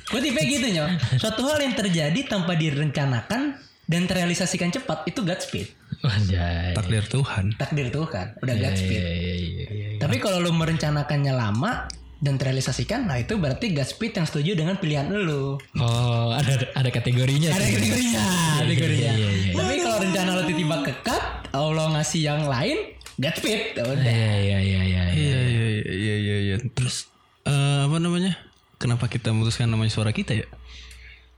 Gue 0.05 0.19
tipe 0.19 0.41
gitu 0.43 0.67
nyok. 0.69 0.89
Suatu 1.17 1.47
hal 1.47 1.57
yang 1.59 1.73
terjadi 1.73 2.19
tanpa 2.25 2.53
direncanakan 2.53 3.55
dan 3.83 4.01
terrealisasikan 4.05 4.69
cepat 4.69 5.07
itu 5.07 5.23
Godspeed. 5.23 5.67
Anjay. 6.01 6.73
Takdir 6.73 7.05
Tuhan. 7.05 7.53
Takdir 7.57 7.87
Tuhan. 7.93 8.27
Udah 8.41 8.55
Godspeed. 8.57 9.01
Iya, 9.01 9.11
iya, 9.13 9.33
iya, 9.37 9.65
iya. 9.69 9.87
Tapi 10.01 10.17
kalau 10.17 10.41
lu 10.41 10.49
merencanakannya 10.53 11.33
lama 11.33 11.85
dan 12.21 12.37
terrealisasikan, 12.37 13.05
nah 13.05 13.21
itu 13.21 13.37
berarti 13.37 13.73
Godspeed 13.73 14.17
yang 14.17 14.25
setuju 14.25 14.51
dengan 14.57 14.81
pilihan 14.81 15.09
lu. 15.09 15.61
Oh, 15.77 16.29
ada 16.33 16.69
ada 16.73 16.89
kategorinya. 16.89 17.53
Ada 17.53 17.65
sih. 17.65 17.73
kategorinya, 17.77 18.23
kategorinya. 18.65 19.11
Iya, 19.13 19.29
iya, 19.29 19.29
iya. 19.29 19.53
Tapi 19.57 19.75
kalau 19.81 19.97
rencana 20.01 20.29
lo 20.33 20.43
tiba-tiba 20.45 20.77
kekat, 20.89 21.23
Allah 21.53 21.85
ngasih 21.97 22.21
yang 22.25 22.41
lain, 22.49 22.77
Godspeed. 23.21 23.77
Udah. 23.77 24.01
Iya 24.01 24.33
iya 24.41 24.57
iya 24.61 24.81
iya. 24.85 25.03
Iya 25.13 26.15
iya 26.17 26.37
iya. 26.49 26.55
Terus 26.73 27.09
eh, 27.45 27.79
apa 27.85 27.97
namanya? 28.01 28.37
Kenapa 28.81 29.05
kita 29.05 29.29
memutuskan 29.29 29.69
namanya 29.69 29.93
suara 29.93 30.09
kita 30.09 30.33
ya? 30.33 30.49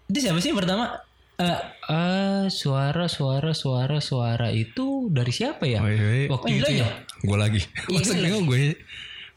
Itu 0.08 0.20
siapa 0.24 0.40
sih 0.40 0.56
yang 0.56 0.60
pertama? 0.64 1.04
Eh, 1.44 1.74
Ah, 1.84 2.48
suara 2.48 3.12
suara 3.12 3.52
suara 3.52 4.00
suara 4.00 4.48
itu 4.56 5.12
dari 5.12 5.36
siapa 5.36 5.68
ya? 5.68 5.84
Woi, 5.84 6.00
woi. 6.00 6.24
Waktu 6.32 6.48
oh, 6.48 6.56
itu 6.56 6.72
iya 6.72 6.80
ya. 6.80 6.88
ya? 6.88 6.90
Gue 7.28 7.38
lagi. 7.40 7.60
Iya, 7.60 7.92
Maksudnya 7.92 8.30
iya. 8.32 8.40
gue 8.40 8.60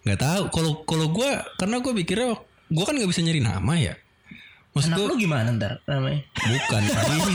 nggak 0.07 0.21
tahu. 0.23 0.43
Kalau 0.55 0.73
kalau 0.87 1.07
gue 1.11 1.31
karena 1.59 1.77
gue 1.83 1.93
pikirnya 2.07 2.39
gue 2.71 2.85
kan 2.87 2.95
nggak 2.95 3.11
bisa 3.11 3.21
nyari 3.27 3.43
nama 3.43 3.73
ya. 3.75 3.95
Maksud 4.79 4.93
anak 4.93 4.99
gue 5.01 5.07
lu 5.11 5.17
gimana 5.19 5.49
ntar 5.57 5.81
namanya? 5.89 6.21
bukan 6.37 6.83
gitu. 6.87 7.33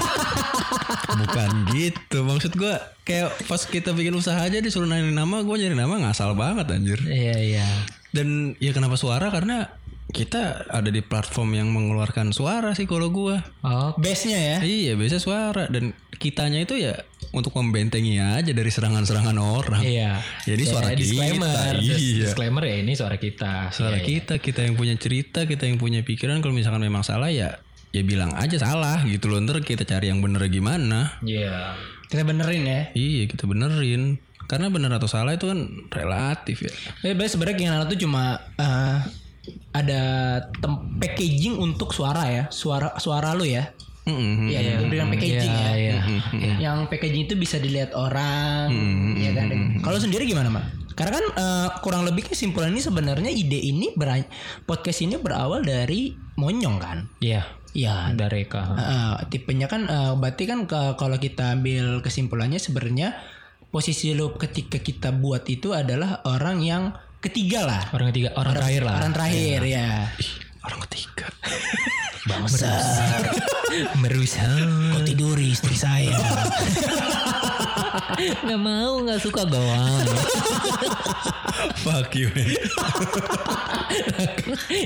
bukan 1.20 1.52
gitu. 1.76 2.18
Maksud 2.24 2.52
gue 2.56 2.74
kayak 3.04 3.30
pas 3.52 3.62
kita 3.68 3.92
bikin 3.92 4.16
usaha 4.16 4.40
aja 4.40 4.64
disuruh 4.64 4.88
nyari 4.88 5.12
nama, 5.12 5.44
gue 5.44 5.56
nyari 5.60 5.76
nama 5.76 6.08
ngasal 6.08 6.40
banget 6.40 6.72
anjir. 6.72 7.04
Iya 7.04 7.36
iya. 7.42 7.68
Dan 8.16 8.56
ya 8.64 8.72
kenapa 8.72 8.96
suara 8.96 9.28
karena 9.28 9.76
kita 10.12 10.68
ada 10.68 10.88
di 10.88 11.00
platform 11.00 11.56
yang 11.56 11.68
mengeluarkan 11.72 12.32
suara 12.32 12.72
sih 12.72 12.84
kalau 12.84 13.10
gue. 13.10 13.36
Oh, 13.64 13.96
Base-nya 13.96 14.38
ya. 14.38 14.58
Iya 14.60 14.94
biasa 14.94 15.18
suara 15.18 15.66
dan 15.68 15.92
kitanya 16.16 16.62
itu 16.62 16.78
ya 16.78 16.94
untuk 17.32 17.56
membentengi 17.56 18.20
aja 18.20 18.52
dari 18.52 18.68
serangan-serangan 18.68 19.38
orang. 19.40 19.82
iya. 19.82 20.20
Jadi 20.44 20.64
Ya, 20.64 20.70
suara 20.70 20.88
kita, 20.92 21.00
disclaimer, 21.00 21.74
dis- 21.80 21.98
iya. 21.98 22.26
disclaimer 22.28 22.64
ya 22.68 22.76
ini 22.78 22.94
suara 22.94 23.16
kita. 23.16 23.72
Suara 23.72 23.98
Iya, 23.98 24.04
iya. 24.04 24.10
kita, 24.20 24.34
kita 24.38 24.60
yang 24.68 24.76
punya 24.76 24.96
cerita, 25.00 25.48
kita 25.48 25.64
yang 25.66 25.80
punya 25.80 26.04
pikiran. 26.04 26.40
Kalau 26.40 26.52
misalkan 26.52 26.84
memang 26.84 27.02
salah 27.02 27.32
ya, 27.32 27.58
ya 27.90 28.02
bilang 28.04 28.36
aja 28.36 28.60
salah 28.60 29.02
gitu 29.08 29.32
loh. 29.32 29.40
Ntar 29.40 29.64
kita 29.64 29.88
cari 29.88 30.12
yang 30.12 30.20
bener 30.20 30.44
gimana. 30.48 31.18
Iya. 31.24 31.80
Kita 32.06 32.28
benerin 32.28 32.68
ya. 32.68 32.82
Iya 32.92 33.24
kita 33.26 33.48
benerin. 33.48 34.20
Karena 34.52 34.68
bener 34.68 34.92
atau 34.92 35.08
salah 35.08 35.32
itu 35.32 35.48
kan 35.48 35.64
relatif 35.88 36.68
ya. 36.68 36.74
Tapi 37.00 37.16
sebenarnya 37.16 37.32
sebenarnya 37.32 37.56
keinginan 37.56 37.88
tuh 37.88 38.00
cuma 38.04 38.36
eh, 38.60 39.00
ada 39.72 40.02
tem- 40.54 40.98
packaging 41.00 41.58
untuk 41.58 41.92
suara 41.92 42.28
ya. 42.28 42.44
Suara 42.50 42.96
suara 42.98 43.34
lu 43.34 43.44
ya. 43.44 43.72
Mm-mm. 44.02 44.50
Iya, 44.50 44.60
yeah, 44.66 44.78
dengan 44.82 45.14
packaging 45.14 45.38
Iya, 45.46 45.70
ya. 45.78 46.02
iya. 46.34 46.54
Yang 46.58 46.90
packaging 46.90 47.30
itu 47.30 47.38
bisa 47.38 47.62
dilihat 47.62 47.94
orang, 47.94 48.74
ya 49.14 49.30
kan. 49.38 49.48
Kalau 49.78 50.02
sendiri 50.02 50.26
gimana, 50.26 50.50
Mak? 50.50 50.98
Karena 50.98 51.22
kan 51.22 51.26
eh, 51.32 51.68
kurang 51.86 52.10
lebih 52.10 52.26
kesimpulan 52.26 52.74
ini 52.74 52.82
sebenarnya 52.82 53.30
ide 53.30 53.62
ini 53.62 53.94
ber- 53.94 54.26
podcast 54.66 55.06
ini 55.06 55.22
berawal 55.22 55.62
dari 55.62 56.18
Monyong 56.34 56.78
kan. 56.82 56.98
Iya. 57.22 57.46
Iya. 57.78 58.12
Dari 58.18 58.44
Eka. 58.44 58.62
Eh, 58.74 59.14
tipenya 59.30 59.70
kan 59.70 59.86
eh, 59.86 60.14
berarti 60.18 60.50
kan 60.50 60.66
ke- 60.66 60.98
kalau 60.98 61.22
kita 61.22 61.54
ambil 61.54 62.02
kesimpulannya 62.02 62.58
sebenarnya 62.58 63.22
posisi 63.70 64.12
lu 64.12 64.34
ketika 64.36 64.82
kita 64.82 65.14
buat 65.14 65.46
itu 65.46 65.72
adalah 65.72 66.26
orang 66.26 66.60
yang 66.66 66.84
ketiga 67.22 67.60
lah. 67.66 67.82
Orang 67.94 68.10
ketiga, 68.12 68.30
orang 68.36 68.54
terakhir 68.58 68.82
lah. 68.84 68.96
Orang 68.98 69.14
terakhir 69.14 69.60
ya. 69.64 69.90
Orang 70.62 70.80
ketiga. 70.90 71.26
Bangsa. 72.30 72.70
Merusak. 73.98 74.62
Kau 74.94 75.02
tiduri 75.02 75.54
istri 75.54 75.74
saya. 75.74 76.14
Gak 78.22 78.62
mau, 78.62 79.02
gak 79.02 79.18
suka 79.18 79.42
gawang. 79.44 80.06
Fuck 81.84 82.14
you 82.14 82.30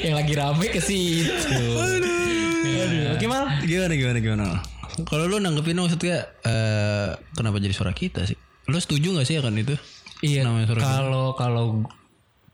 yang 0.02 0.16
lagi 0.16 0.34
rame 0.34 0.68
ke 0.72 0.80
situ. 0.80 1.60
Aduh, 1.76 3.14
Oke 3.16 3.26
mal. 3.28 3.46
Gimana 3.62 3.94
gimana 3.94 4.18
gimana? 4.20 4.46
Kalau 5.04 5.28
lu 5.28 5.38
nanggepin 5.38 5.76
maksudnya 5.76 6.24
eh 6.42 7.10
kenapa 7.36 7.60
jadi 7.60 7.76
suara 7.76 7.92
kita 7.92 8.24
sih? 8.24 8.40
Lu 8.68 8.80
setuju 8.80 9.20
gak 9.20 9.28
sih 9.28 9.36
akan 9.38 9.54
itu? 9.60 9.76
Iya, 10.24 10.48
Namanya 10.48 10.66
suara 10.66 10.80
kita. 10.80 10.88
kalau 10.88 11.26
kalau 11.36 11.66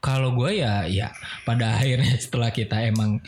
kalau 0.01 0.33
gue 0.33 0.59
ya 0.59 0.89
ya 0.89 1.13
pada 1.45 1.71
akhirnya 1.79 2.17
setelah 2.17 2.49
kita 2.49 2.81
emang 2.83 3.21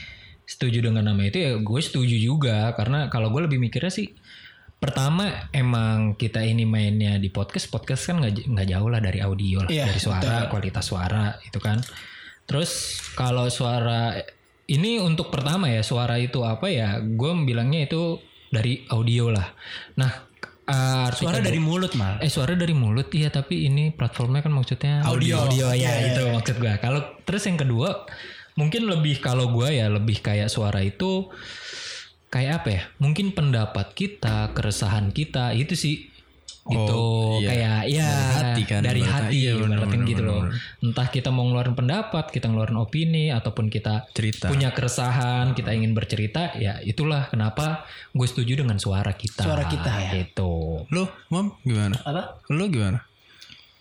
setuju 0.43 0.83
dengan 0.83 1.07
nama 1.07 1.21
itu 1.23 1.39
ya 1.39 1.51
gue 1.61 1.79
setuju 1.79 2.17
juga. 2.19 2.73
Karena 2.75 3.07
kalau 3.07 3.29
gue 3.31 3.47
lebih 3.47 3.61
mikirnya 3.61 3.93
sih 3.93 4.11
pertama 4.83 5.47
emang 5.55 6.19
kita 6.19 6.43
ini 6.43 6.67
mainnya 6.67 7.15
di 7.15 7.31
podcast 7.31 7.71
podcast 7.71 8.03
kan 8.11 8.19
nggak 8.19 8.51
nggak 8.51 8.67
jauh 8.67 8.89
lah 8.91 8.99
dari 8.99 9.23
audio 9.23 9.63
lah 9.63 9.71
Iya, 9.71 9.87
dari 9.87 10.01
suara 10.03 10.51
kualitas 10.51 10.83
suara 10.83 11.39
itu 11.39 11.59
kan. 11.63 11.79
Terus 12.43 12.99
kalau 13.15 13.47
suara 13.47 14.19
ini 14.67 14.99
untuk 14.99 15.31
pertama 15.31 15.71
ya 15.71 15.79
suara 15.87 16.19
itu 16.19 16.43
apa 16.43 16.67
ya? 16.67 16.99
Gue 16.99 17.31
bilangnya 17.47 17.87
itu 17.87 18.19
dari 18.51 18.83
audio 18.91 19.31
lah. 19.31 19.47
Nah 19.95 20.32
uh, 20.69 21.07
Suara 21.11 21.39
dari 21.41 21.59
mulut 21.59 21.93
mal. 21.97 22.21
Eh 22.23 22.31
suara 22.31 22.53
dari 22.53 22.71
mulut 22.71 23.11
iya 23.11 23.33
tapi 23.33 23.67
ini 23.67 23.91
platformnya 23.91 24.45
kan 24.45 24.53
maksudnya 24.53 25.03
Audio. 25.03 25.47
audio 25.47 25.73
ya 25.73 25.89
Iya, 25.89 26.15
itu 26.15 26.21
maksud 26.29 26.55
gua. 26.61 26.77
Kalau 26.79 27.01
terus 27.27 27.43
yang 27.49 27.59
kedua 27.59 28.07
mungkin 28.53 28.85
lebih 28.85 29.17
kalau 29.19 29.49
gua 29.49 29.73
ya 29.73 29.89
lebih 29.89 30.21
kayak 30.21 30.47
suara 30.47 30.79
itu 30.85 31.33
kayak 32.29 32.63
apa 32.63 32.69
ya? 32.69 32.81
Mungkin 33.01 33.35
pendapat 33.35 33.93
kita, 33.97 34.53
keresahan 34.55 35.11
kita 35.11 35.53
itu 35.57 35.75
sih 35.75 36.12
gitu 36.63 36.95
Oh, 36.95 37.37
iya. 37.37 37.49
kayak 37.49 37.79
ya 37.85 38.07
Dari 38.07 38.31
hati 38.31 38.61
kan, 38.63 38.81
dari 38.81 39.01
hati 39.01 39.35
Iya, 39.37 39.51
ibaratin 39.57 39.83
benar, 39.93 40.07
gitu 40.07 40.21
benar, 40.21 40.31
loh 40.31 40.41
benar. 40.45 40.53
entah 40.81 41.07
kita 41.09 41.29
mau 41.29 41.43
ngeluarin 41.43 41.75
pendapat 41.75 42.25
kita 42.29 42.45
ngeluarin 42.47 42.77
opini 42.77 43.25
ataupun 43.29 43.67
kita 43.67 44.07
Cerita. 44.09 44.47
punya 44.47 44.71
keresahan 44.71 45.51
kita 45.51 45.71
ingin 45.71 45.91
bercerita 45.91 46.55
ya 46.55 46.79
itulah 46.79 47.27
kenapa 47.27 47.83
gue 48.09 48.23
setuju 48.23 48.59
dengan 48.59 48.77
suara 48.77 49.11
kita 49.11 49.43
Suara 49.43 49.65
kita 49.65 49.91
ya. 50.09 50.23
itu 50.23 50.87
Lu, 50.87 51.03
Mam, 51.29 51.51
gimana? 51.61 51.99
Apa? 51.99 52.39
Lu 52.47 52.67
gimana? 52.67 53.03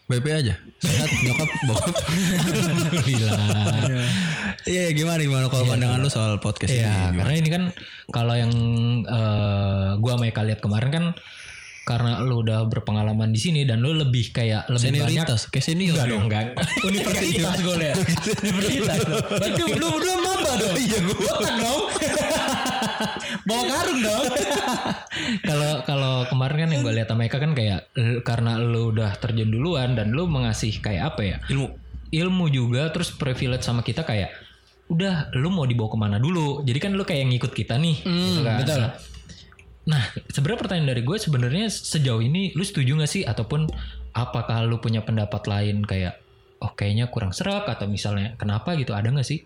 BP 0.03 0.27
aja. 0.29 0.59
Sehat 0.77 1.09
nyokap 1.25 1.49
bokap. 1.65 1.95
Alhamdulillah. 1.95 3.39
Iya, 4.65 4.85
gimana 4.91 5.21
gimana 5.21 5.47
kalau 5.47 5.65
pandangan 5.65 5.99
lu 5.99 6.09
soal 6.09 6.37
podcast 6.37 6.69
Iya, 6.69 6.91
ini? 7.09 7.17
karena 7.17 7.35
ini 7.35 7.49
kan 7.49 7.63
kalau 8.09 8.35
yang 8.35 8.53
eh, 9.03 9.91
gua 9.97 10.13
sama 10.15 10.27
Eka 10.27 10.43
lihat 10.43 10.61
kemarin 10.61 10.91
kan 10.91 11.05
karena 11.83 12.23
lu 12.23 12.47
udah 12.47 12.71
berpengalaman 12.71 13.35
di 13.35 13.41
sini 13.43 13.67
dan 13.67 13.83
lu 13.83 13.91
lebih 13.91 14.31
kayak 14.31 14.71
lebih 14.71 15.03
banyak 15.03 15.27
Senioritas, 15.27 15.51
kayak 15.51 15.67
senior. 15.67 15.95
Enggak 15.99 16.09
dong, 16.09 16.23
enggak. 16.31 16.47
Universitas 16.89 17.57
gue 17.59 17.77
liat. 17.83 17.97
Universitas. 18.47 18.99
Berarti 19.27 19.63
lu 19.75 19.89
berdua 19.91 20.17
maba 20.23 20.51
dong. 20.63 20.75
Iya 20.79 20.99
gue. 21.03 21.33
kan 21.43 21.55
dong. 21.59 21.83
Bawa 23.51 23.63
karung 23.67 24.01
dong. 24.01 24.25
Kalau 25.43 25.73
kalau 25.83 26.15
kemarin 26.31 26.57
kan 26.63 26.71
yang 26.71 26.83
gue 26.87 26.95
lihat 26.95 27.09
sama 27.11 27.23
Eka 27.27 27.39
kan 27.43 27.53
kayak 27.59 27.91
karena 28.23 28.63
lu 28.63 28.95
udah 28.95 29.11
terjun 29.19 29.51
duluan 29.51 29.99
dan 29.99 30.15
lu 30.15 30.31
mengasih 30.31 30.79
kayak 30.79 31.15
apa 31.15 31.23
ya? 31.27 31.37
Ilmu. 31.51 31.67
Ilmu 32.15 32.45
juga 32.53 32.95
terus 32.95 33.11
privilege 33.11 33.67
sama 33.67 33.83
kita 33.83 34.07
kayak 34.07 34.31
udah 34.93 35.33
lu 35.41 35.49
mau 35.49 35.65
dibawa 35.65 35.89
ke 35.89 35.97
mana 35.97 36.17
dulu 36.21 36.61
jadi 36.69 36.77
kan 36.77 36.93
lu 36.93 37.09
kayak 37.09 37.25
ngikut 37.25 37.57
kita 37.57 37.81
nih 37.81 37.97
gitu 38.05 38.41
kan. 38.45 38.61
betul. 38.61 38.83
Nah, 39.83 40.03
sebenarnya 40.31 40.61
pertanyaan 40.63 40.91
dari 40.95 41.03
gue 41.03 41.19
sebenarnya 41.19 41.67
sejauh 41.67 42.23
ini 42.23 42.55
lu 42.55 42.63
setuju 42.63 43.03
gak 43.03 43.11
sih 43.11 43.23
ataupun 43.27 43.67
apakah 44.15 44.63
lu 44.63 44.79
punya 44.79 45.03
pendapat 45.03 45.43
lain 45.51 45.83
kayak 45.83 46.23
oh 46.63 46.71
kayaknya 46.79 47.11
kurang 47.11 47.35
serak 47.35 47.67
atau 47.67 47.91
misalnya 47.91 48.39
kenapa 48.39 48.79
gitu 48.79 48.95
ada 48.95 49.11
gak 49.11 49.27
sih? 49.27 49.43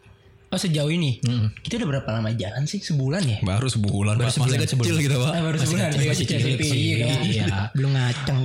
Oh 0.46 0.58
sejauh 0.58 0.86
ini. 0.94 1.18
Mm-mm. 1.26 1.50
Kita 1.58 1.74
udah 1.82 1.88
berapa 1.98 2.08
lama 2.14 2.30
jalan 2.30 2.70
sih? 2.70 2.78
Sebulan 2.78 3.22
ya? 3.26 3.38
Baru 3.42 3.66
sebulan, 3.66 4.14
Pak. 4.14 4.38
masih 4.38 4.62
kecil 4.62 4.94
gitu, 5.02 5.16
Pak. 5.18 5.32
Eh, 5.34 5.42
baru 5.42 5.56
sebulan. 5.58 5.90
kecil, 5.90 6.06
masih 6.06 6.24
Kecil, 6.26 6.38
cilik 6.38 6.58
kecil, 6.62 6.70
sih, 6.70 6.80
iya 6.94 7.06
iya. 7.26 7.46
Belum 7.76 7.90
ngaceng. 7.90 8.38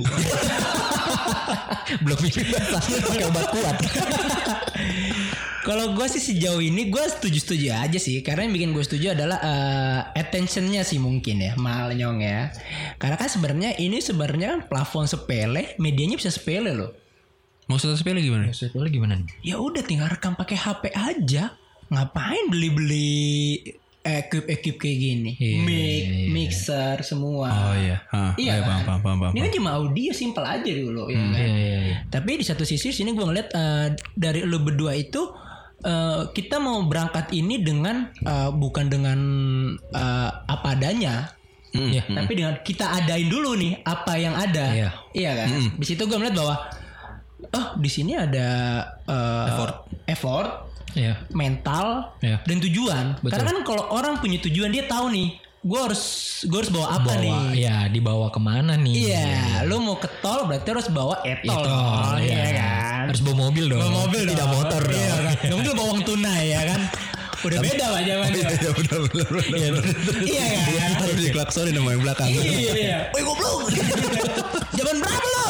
Belum 2.04 2.18
pakai 2.18 3.24
obat 3.30 3.46
kuat. 3.54 3.76
Kalau 5.62 5.94
gue 5.94 6.06
sih 6.10 6.18
sejauh 6.18 6.58
ini 6.58 6.90
gue 6.90 7.04
setuju-setuju 7.06 7.70
aja 7.70 7.98
sih. 8.02 8.18
Karena 8.26 8.50
yang 8.50 8.54
bikin 8.58 8.70
gue 8.74 8.82
setuju 8.82 9.14
adalah 9.14 9.38
eh, 9.38 10.00
attentionnya 10.18 10.82
sih 10.82 10.98
mungkin 10.98 11.38
ya, 11.38 11.54
mal 11.54 11.94
nyong 11.94 12.18
ya. 12.18 12.50
Karena 12.98 13.14
kan 13.14 13.30
sebenarnya 13.30 13.78
ini 13.78 14.02
sebenarnya 14.02 14.58
kan 14.58 14.60
plafon 14.66 15.06
sepele, 15.06 15.78
medianya 15.78 16.18
bisa 16.18 16.34
sepele 16.34 16.74
loh. 16.74 16.90
Maksudnya 17.70 17.94
sepele 17.94 18.18
gimana? 18.18 18.50
Maksudnya 18.50 18.90
gimana 18.90 19.14
nih? 19.22 19.54
Ya 19.54 19.62
udah 19.62 19.86
tinggal 19.86 20.10
rekam 20.10 20.34
pakai 20.34 20.58
HP 20.58 20.90
aja. 20.90 21.54
Ngapain 21.92 22.48
beli-beli 22.48 23.60
ekip-ekip 24.02 24.82
kayak 24.82 24.98
gini? 24.98 25.30
Iya, 25.38 25.56
Mic, 25.62 25.76
iya, 25.78 25.94
iya. 26.02 26.28
mixer 26.32 26.96
semua. 27.06 27.46
Oh 27.52 27.74
iya. 27.76 28.02
Hah, 28.10 28.32
Iya 28.34 28.58
ayo, 28.58 28.62
kan? 28.66 28.80
paham, 28.82 28.98
paham, 29.04 29.18
paham. 29.20 29.32
Ini 29.32 29.40
kan 29.44 29.52
cuma 29.54 29.70
audio 29.78 30.10
simpel 30.10 30.42
aja 30.42 30.72
dulu 30.72 31.06
ya 31.06 31.20
kan? 31.20 31.38
Iya, 31.38 31.46
iya, 31.54 31.78
iya. 31.86 31.96
Tapi 32.10 32.30
di 32.40 32.44
satu 32.44 32.64
sisi 32.64 32.90
sini 32.90 33.14
gue 33.14 33.22
ngeliat 33.22 33.48
eh, 33.52 33.86
dari 34.16 34.42
lu 34.42 34.58
berdua 34.58 34.96
itu 34.96 35.22
eh, 35.82 36.22
kita 36.32 36.58
mau 36.58 36.82
berangkat 36.82 37.30
ini 37.30 37.62
dengan 37.62 38.10
eh, 38.10 38.50
bukan 38.50 38.86
dengan 38.88 39.18
eh, 39.78 40.30
apa 40.42 40.68
adanya, 40.72 41.30
Mm, 41.72 41.88
Iya. 41.88 42.04
mm. 42.04 42.16
tapi 42.20 42.32
dengan 42.36 42.54
kita 42.60 42.84
adain 42.84 43.32
dulu 43.32 43.56
nih 43.56 43.80
apa 43.80 44.12
yang 44.20 44.36
ada. 44.36 44.92
Iya. 45.16 45.30
kan? 45.32 45.48
Di 45.80 45.86
situ 45.88 46.04
gue 46.04 46.18
melihat 46.20 46.36
bahwa 46.36 46.54
oh 47.48 47.66
di 47.80 47.88
sini 47.88 48.12
ada 48.12 48.48
eh, 49.08 49.46
Effort. 49.48 49.74
effort, 50.04 50.50
Iya. 50.92 51.14
mental 51.32 52.12
Iya. 52.20 52.44
dan 52.44 52.56
tujuan. 52.60 53.04
Betul. 53.20 53.32
Karena 53.32 53.48
kan 53.48 53.58
kalau 53.64 53.84
orang 53.90 54.20
punya 54.20 54.38
tujuan 54.44 54.68
dia 54.68 54.84
tahu 54.84 55.08
nih 55.08 55.28
gue 55.62 55.78
harus 55.78 56.02
gue 56.42 56.58
harus 56.58 56.72
bawa 56.74 56.98
apa 56.98 57.12
nih? 57.22 57.30
Bawa, 57.30 57.54
ya 57.54 57.76
dibawa 57.86 58.26
ke 58.34 58.40
mana 58.42 58.74
nih? 58.74 58.94
Iya, 59.06 59.62
lu 59.62 59.78
mau 59.78 59.94
ke 59.94 60.10
tol 60.18 60.42
berarti 60.44 60.68
harus 60.74 60.90
bawa 60.90 61.22
etol, 61.22 61.54
Etol, 61.54 62.18
iya. 62.18 62.34
iya 62.34 62.44
kan? 62.58 63.04
Harus 63.14 63.22
bawa 63.22 63.36
mobil 63.46 63.64
dong. 63.70 63.78
Bawa 63.78 63.92
mobil 64.04 64.22
Tidak 64.26 64.36
dong. 64.42 64.52
motor 64.58 64.82
dong. 64.82 64.98
Iya 64.98 65.14
kan? 65.14 65.34
Gak 65.38 65.54
mungkin 65.54 65.72
bawa 65.78 65.86
uang 65.94 66.02
tunai 66.02 66.44
ya 66.50 66.60
kan? 66.66 66.80
Udah 67.42 67.58
beda 67.58 67.84
pak 67.90 68.00
zamannya. 68.06 68.42
Iya 68.42 68.70
benar 68.74 69.00
benar 69.06 69.28
benar. 69.30 69.72
Iya 70.26 70.46
kan? 70.50 70.90
Harus 70.98 71.18
diklaksonin 71.22 71.74
sama 71.78 71.88
yang 71.94 72.02
belakang. 72.02 72.28
Iya. 72.30 72.98
Woi 73.14 73.22
goblok. 73.22 73.58
Zaman 74.74 74.96
berapa 74.98 75.26
lo? 75.30 75.46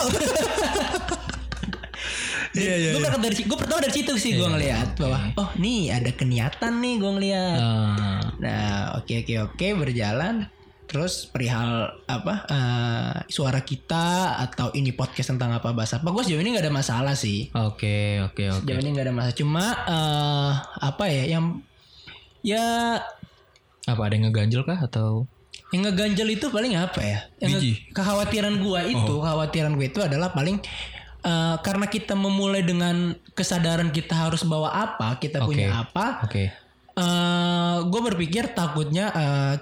Iya 2.53 2.75
iya. 2.77 2.91
gue 2.93 3.01
berangkat 3.01 3.23
dari 3.23 3.37
gue 3.43 3.57
pertama 3.57 3.81
dari 3.81 3.95
situ 3.95 4.13
sih 4.15 4.37
gue 4.37 4.45
ngeliat 4.45 4.93
bahwa 4.95 5.33
oh 5.35 5.51
nih 5.57 5.89
ada 5.91 6.13
keniatan 6.13 6.73
nih 6.79 6.95
gue 7.01 7.11
ngeliat. 7.11 7.59
Ah, 7.59 8.21
Nah 8.37 8.69
oke 9.01 9.25
oke 9.25 9.35
oke 9.49 9.67
berjalan. 9.75 10.47
Terus 10.85 11.25
perihal 11.25 11.89
apa 12.05 12.35
eh, 12.45 13.15
suara 13.27 13.65
kita 13.65 14.37
atau 14.45 14.69
ini 14.73 14.93
podcast 14.93 15.33
tentang 15.33 15.57
apa 15.57 15.73
bahasa 15.73 15.97
apa 15.97 16.13
gue 16.13 16.21
sejauh 16.21 16.45
ini 16.45 16.53
nggak 16.53 16.69
ada 16.69 16.75
masalah 16.75 17.15
sih. 17.17 17.49
Oke 17.51 18.21
oke 18.21 18.45
oke. 18.53 18.61
Sejauh 18.61 18.81
ini 18.81 18.91
nggak 18.93 19.07
ada 19.09 19.15
masalah. 19.15 19.33
Cuma 19.33 19.65
eh, 19.89 20.51
apa 20.85 21.05
ya 21.09 21.25
yang 21.31 21.65
ya 22.43 23.01
Apa 23.83 24.07
ada 24.07 24.15
yang 24.15 24.29
ngeganjel 24.29 24.63
kah 24.63 24.79
atau? 24.79 25.25
yang 25.73 25.89
ngeganjel 25.89 26.29
itu 26.29 26.53
paling 26.53 26.77
apa 26.77 27.01
ya? 27.01 27.19
Yang 27.41 27.53
Biji. 27.57 27.73
kekhawatiran 27.97 28.61
gua 28.61 28.85
itu, 28.85 29.09
kekhawatiran 29.17 29.73
gue 29.73 29.89
itu 29.89 30.05
adalah 30.05 30.29
paling 30.29 30.61
eh, 31.23 31.57
karena 31.63 31.87
kita 31.89 32.15
memulai 32.19 32.67
dengan 32.67 33.17
kesadaran 33.33 33.89
kita 33.95 34.15
harus 34.15 34.43
bawa 34.45 34.75
apa, 34.75 35.17
kita 35.23 35.43
punya 35.47 35.87
apa. 35.87 36.27
Oke. 36.27 36.51
eh 36.93 37.77
gue 37.89 38.01
berpikir 38.05 38.53
takutnya 38.53 39.09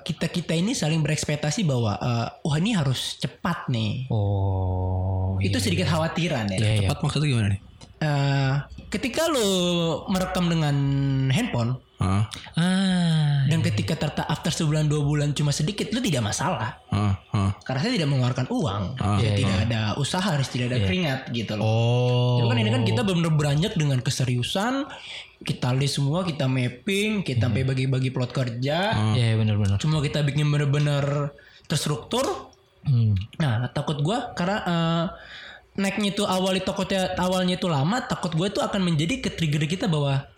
kita 0.02 0.26
kita 0.26 0.50
ini 0.50 0.74
saling 0.74 0.98
berekspektasi 0.98 1.62
bahwa 1.62 1.94
eh, 1.94 2.26
wah 2.42 2.56
ini 2.58 2.74
harus 2.74 3.22
cepat 3.22 3.70
nih. 3.70 4.10
Oh. 4.10 5.38
itu 5.40 5.56
sedikit 5.62 5.86
khawatiran 5.88 6.50
ya. 6.52 6.58
Iya 6.58 6.72
iya. 6.74 6.88
Tepat 6.90 6.98
maksudnya 7.06 7.28
gimana 7.30 7.48
nih? 7.54 7.60
Eh, 8.00 8.54
ketika 8.88 9.28
lo 9.28 9.48
merekam 10.08 10.48
dengan 10.48 10.72
handphone 11.28 11.76
Heeh. 12.00 12.24
Ah. 12.56 13.44
dan 13.44 13.60
ketika 13.60 13.92
terta 13.92 14.24
after 14.24 14.48
sebulan 14.48 14.88
dua 14.88 15.04
bulan 15.04 15.36
cuma 15.36 15.52
sedikit, 15.52 15.92
lo 15.92 16.00
tidak 16.00 16.24
masalah. 16.24 16.80
Heeh. 16.88 17.12
Heeh. 17.28 17.50
karena 17.60 17.78
saya 17.78 17.92
tidak 17.92 18.08
mengeluarkan 18.08 18.46
uang, 18.48 18.82
Ah. 18.96 19.20
ya, 19.20 19.30
Iya, 19.30 19.32
tidak 19.36 19.56
ada 19.68 19.80
usaha, 19.94 20.24
harus 20.24 20.48
tidak 20.48 20.72
ada 20.72 20.78
keringat 20.80 21.20
gitu 21.28 21.52
loh. 21.54 21.62
Oh. 21.62 22.36
Jadi 22.40 22.46
kan 22.48 22.58
ini 22.58 22.70
kan 22.72 22.82
kita 22.82 23.00
benar-benar 23.04 23.34
beranjak 23.36 23.72
dengan 23.76 23.98
keseriusan, 24.00 24.88
kita 25.44 25.68
list 25.76 26.00
semua, 26.00 26.24
kita 26.24 26.48
mapping, 26.48 27.20
kita 27.20 27.52
sampai 27.52 27.68
bagi-bagi 27.68 28.08
plot 28.08 28.32
kerja, 28.32 28.96
Iya 29.12 29.36
benar-benar. 29.36 29.76
cuma 29.76 30.00
kita 30.00 30.24
bikin 30.24 30.48
benar-benar 30.48 31.36
terstruktur. 31.68 32.48
Hmm. 32.80 33.12
Nah 33.36 33.68
takut 33.70 34.00
gua 34.00 34.32
karena 34.32 34.56
eh, 34.64 35.04
naiknya 35.80 36.12
itu 36.12 36.22
awal 36.28 36.54
takutnya 36.60 37.16
awalnya 37.16 37.56
itu 37.56 37.66
lama, 37.66 38.04
takut 38.04 38.36
gue 38.36 38.46
itu 38.52 38.60
akan 38.60 38.80
menjadi 38.84 39.24
ke 39.24 39.32
trigger 39.32 39.64
kita 39.64 39.88
bahwa 39.88 40.28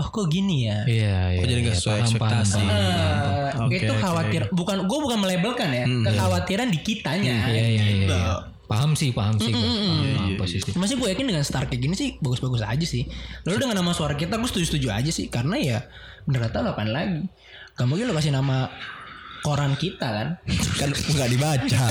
oh 0.00 0.08
kok 0.08 0.26
gini 0.32 0.66
ya. 0.66 0.78
Iya 0.88 1.18
iya. 1.36 1.40
Kok 1.40 1.46
jadi 1.46 1.62
iya. 1.62 1.74
sesuai 1.76 1.98
ekspektasi? 2.08 2.62
itu 3.70 3.92
khawatir 4.00 4.42
bukan 4.50 4.88
gue 4.88 4.98
bukan 4.98 5.18
melabelkan 5.20 5.68
ya 5.70 5.84
kekhawatiran 5.84 6.72
di 6.72 6.80
kitanya 6.80 7.52
Iya 7.52 7.66
iya 7.66 7.66
iya. 7.68 7.84
gitu. 8.08 8.16
iya. 8.16 8.34
Paham 8.70 8.94
sih 8.94 9.10
paham 9.10 9.34
sih. 9.34 9.50
gua. 9.50 9.66
Paham, 9.66 10.14
paham 10.14 10.32
posisi. 10.38 10.70
Masih 10.78 10.94
gue 10.94 11.10
yakin 11.10 11.26
dengan 11.26 11.42
start 11.42 11.66
kayak 11.66 11.82
gini 11.90 11.94
sih 11.98 12.08
bagus-bagus 12.22 12.62
aja 12.62 12.86
sih. 12.86 13.02
Lalu 13.42 13.66
dengan 13.66 13.82
nama 13.82 13.90
suara 13.90 14.14
kita 14.14 14.38
gue 14.38 14.46
setuju-setuju 14.46 14.88
aja 14.94 15.10
sih 15.10 15.26
karena 15.26 15.58
ya 15.58 15.78
bener 16.24 16.48
kata 16.48 16.70
kapan 16.70 16.88
lagi. 16.94 17.20
Gak 17.74 17.86
mungkin 17.90 18.06
lo 18.08 18.14
kasih 18.14 18.30
nama 18.30 18.70
koran 19.42 19.74
kita 19.74 20.06
kan. 20.06 20.28
kan 20.78 20.88
nggak 20.94 21.28
dibaca. 21.34 21.82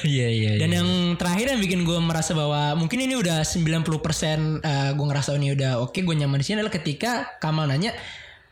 Iya 0.00 0.28
iya. 0.32 0.52
Dan 0.56 0.70
iya. 0.72 0.78
yang 0.80 0.88
terakhir 1.16 1.52
yang 1.52 1.60
bikin 1.60 1.84
gue 1.84 1.98
merasa 2.00 2.32
bahwa 2.32 2.72
mungkin 2.76 3.04
ini 3.04 3.14
udah 3.16 3.44
90% 3.44 4.64
eh, 4.64 4.90
gue 4.96 5.06
ngerasa 5.06 5.36
ini 5.36 5.52
udah 5.56 5.80
oke 5.84 6.00
gue 6.00 6.14
nyaman 6.16 6.40
di 6.40 6.44
sini 6.46 6.62
adalah 6.62 6.72
ketika 6.72 7.36
Kamal 7.38 7.68
nanya 7.68 7.92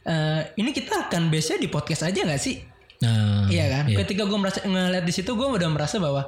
eh, 0.05 0.41
ini 0.61 0.71
kita 0.77 1.09
akan 1.09 1.33
biasanya 1.33 1.61
di 1.65 1.69
podcast 1.73 2.05
aja 2.05 2.21
nggak 2.25 2.43
sih? 2.43 2.61
Nah, 2.99 3.47
Iya 3.47 3.65
kan? 3.71 3.85
Ketika 3.87 4.27
gue 4.27 4.39
merasa 4.39 4.61
ngeliat 4.67 5.05
di 5.07 5.15
situ 5.15 5.31
gue 5.39 5.47
udah 5.47 5.71
merasa 5.71 5.97
bahwa 6.03 6.27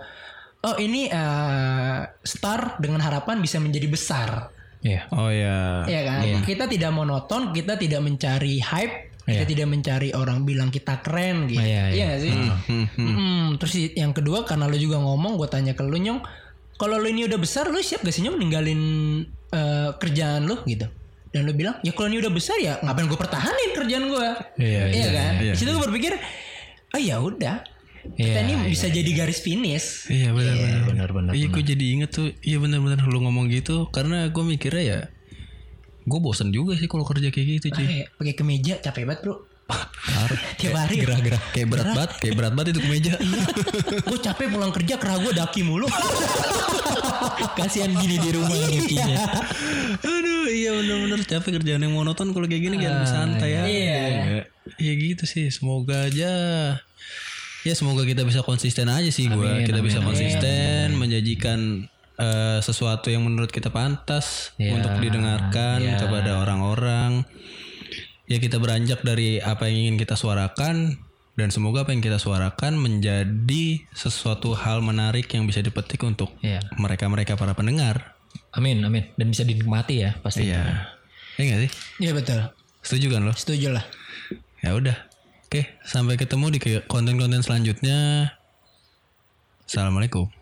oh 0.64 0.76
ini 0.78 1.08
eh, 1.10 2.00
star 2.24 2.80
dengan 2.80 3.00
harapan 3.04 3.40
bisa 3.40 3.60
menjadi 3.60 3.88
besar. 3.90 4.30
Iya. 4.80 5.12
Oh 5.12 5.28
ya. 5.28 5.84
Iya 5.84 6.00
kan? 6.08 6.20
Kita 6.44 6.64
tidak 6.64 6.90
monoton, 6.96 7.52
kita 7.52 7.76
tidak 7.76 8.00
mencari 8.00 8.64
hype, 8.64 9.09
kita 9.32 9.44
tidak 9.46 9.66
mencari 9.70 10.08
orang 10.12 10.42
bilang 10.42 10.68
kita 10.68 10.98
keren 11.00 11.46
gitu. 11.46 11.62
Iya, 11.62 11.82
iya. 11.94 12.04
gak 12.14 12.20
sih? 12.20 12.32
Hmm, 12.34 12.86
hmm. 12.86 12.86
Hmm, 12.98 13.46
terus 13.60 13.74
yang 13.94 14.12
kedua 14.16 14.42
karena 14.42 14.66
lu 14.66 14.76
juga 14.76 14.98
ngomong, 14.98 15.38
gue 15.38 15.48
tanya 15.48 15.72
ke 15.76 15.82
lu 15.86 15.96
nyong, 15.96 16.20
kalau 16.80 16.96
lu 16.98 17.08
ini 17.12 17.28
udah 17.30 17.38
besar, 17.38 17.68
lu 17.68 17.78
siap 17.80 18.02
gak 18.02 18.14
sih 18.14 18.24
nyong 18.26 18.38
ninggalin 18.40 18.80
eh, 19.52 19.90
kerjaan 19.96 20.48
lu 20.48 20.58
gitu? 20.66 20.86
Dan 21.30 21.46
lu 21.46 21.54
bilang, 21.54 21.78
ya 21.86 21.94
kalau 21.94 22.10
ini 22.10 22.18
udah 22.18 22.32
besar 22.34 22.58
ya 22.58 22.82
ngapain 22.82 23.06
gue 23.06 23.18
pertahanin 23.18 23.70
kerjaan 23.76 24.04
gue? 24.10 24.28
Iya, 24.58 24.82
Iya 24.90 25.08
kan? 25.14 25.32
iya, 25.38 25.52
Di 25.54 25.58
situ 25.58 25.70
gue 25.70 25.84
berpikir, 25.86 26.18
oh 26.90 27.00
ya 27.00 27.22
udah, 27.22 27.62
kita 28.16 28.40
Iya, 28.40 28.48
ini 28.48 28.52
iya, 28.56 28.68
bisa 28.72 28.86
jadi 28.88 29.10
garis 29.12 29.40
finish. 29.44 30.08
Iya 30.08 30.32
benar 30.32 30.54
benar. 30.56 30.80
Benar 30.88 31.08
benar. 31.12 31.32
Iya 31.36 31.46
gue 31.52 31.62
jadi 31.62 31.84
inget 32.00 32.10
tuh. 32.16 32.32
Iya 32.40 32.56
benar-benar 32.58 33.04
lu 33.04 33.20
ngomong 33.20 33.52
gitu 33.52 33.92
karena 33.92 34.26
gue 34.32 34.44
mikirnya 34.44 34.82
ya 34.82 35.00
gue 36.10 36.18
bosen 36.20 36.50
juga 36.50 36.74
sih 36.74 36.90
kalau 36.90 37.06
kerja 37.06 37.30
kayak 37.30 37.46
gitu 37.62 37.66
cuy. 37.70 38.10
Pakai 38.18 38.34
kemeja 38.34 38.82
capek 38.82 39.06
banget 39.06 39.20
bro. 39.22 39.46
Tiap 40.58 40.74
hari. 40.74 40.98
Gerah-gerah 41.06 41.40
kayak 41.54 41.68
berat 41.70 41.88
banget, 41.94 42.10
kayak 42.18 42.34
berat 42.34 42.52
banget 42.58 42.68
itu 42.74 42.80
kemeja. 42.82 43.12
gue 44.02 44.18
capek 44.18 44.46
pulang 44.50 44.74
kerja 44.74 44.94
kerah 44.98 45.16
gue 45.22 45.32
daki 45.32 45.62
mulu. 45.62 45.86
Kasihan 47.58 47.94
gini 47.94 48.18
di 48.18 48.30
rumah 48.34 48.50
mungkinnya. 48.50 49.18
Aduh, 50.02 50.50
iya 50.50 50.74
benar-benar 50.74 51.20
capek 51.22 51.62
kerjaan 51.62 51.86
yang 51.86 51.94
monoton 51.94 52.34
kalau 52.34 52.50
kayak 52.50 52.62
gini 52.66 52.76
kan 52.82 52.98
lebih 52.98 53.10
santai 53.10 53.50
ya. 53.54 53.62
iya. 53.70 54.00
Iya 54.76 54.92
gitu 54.98 55.24
sih. 55.24 55.46
Semoga 55.54 56.10
aja 56.10 56.32
ya 57.60 57.76
semoga 57.76 58.08
kita 58.08 58.24
bisa 58.24 58.40
konsisten 58.40 58.88
aja 58.88 59.08
sih 59.12 59.28
gue. 59.28 59.36
Amin, 59.36 59.68
Kita 59.68 59.78
amin, 59.80 59.86
bisa 59.86 59.98
amin. 60.00 60.08
konsisten 60.12 60.86
menyajikan 60.96 61.58
eh, 62.20 62.58
sesuatu 62.60 63.08
yang 63.08 63.24
menurut 63.24 63.48
kita 63.48 63.68
pantas 63.68 64.52
Ya, 64.54 64.76
untuk 64.76 64.92
didengarkan 64.96 65.80
ya. 65.80 65.96
kepada 65.96 66.38
orang-orang. 66.38 67.24
Ya 68.24 68.38
kita 68.38 68.62
beranjak 68.62 69.02
dari 69.02 69.42
apa 69.42 69.66
yang 69.66 69.90
ingin 69.90 69.96
kita 69.98 70.14
suarakan 70.14 71.00
dan 71.34 71.48
semoga 71.48 71.82
apa 71.82 71.90
yang 71.90 71.98
kita 71.98 72.20
suarakan 72.20 72.76
menjadi 72.76 73.66
sesuatu 73.90 74.54
hal 74.54 74.84
menarik 74.84 75.26
yang 75.32 75.48
bisa 75.48 75.58
dipetik 75.58 75.98
untuk 76.02 76.30
Iya. 76.38 76.60
mereka-mereka 76.76 77.34
para 77.34 77.52
pendengar. 77.52 78.14
Amin 78.52 78.82
amin 78.82 79.10
dan 79.18 79.26
bisa 79.30 79.42
dinikmati 79.42 80.04
ya 80.04 80.14
pasti. 80.20 80.46
Iya. 80.46 80.94
Iya 81.34 81.44
gak 81.48 81.60
sih? 81.64 81.70
Iya 81.98 82.12
betul. 82.14 82.38
Setuju 82.80 83.06
kan 83.10 83.22
lo? 83.24 83.32
Setuju 83.34 83.72
lah. 83.72 83.84
Ya 84.60 84.76
udah. 84.76 84.96
Oke, 85.50 85.66
sampai 85.82 86.14
ketemu 86.14 86.54
di 86.54 86.58
konten-konten 86.86 87.42
selanjutnya. 87.42 88.30
Assalamualaikum. 89.66 90.39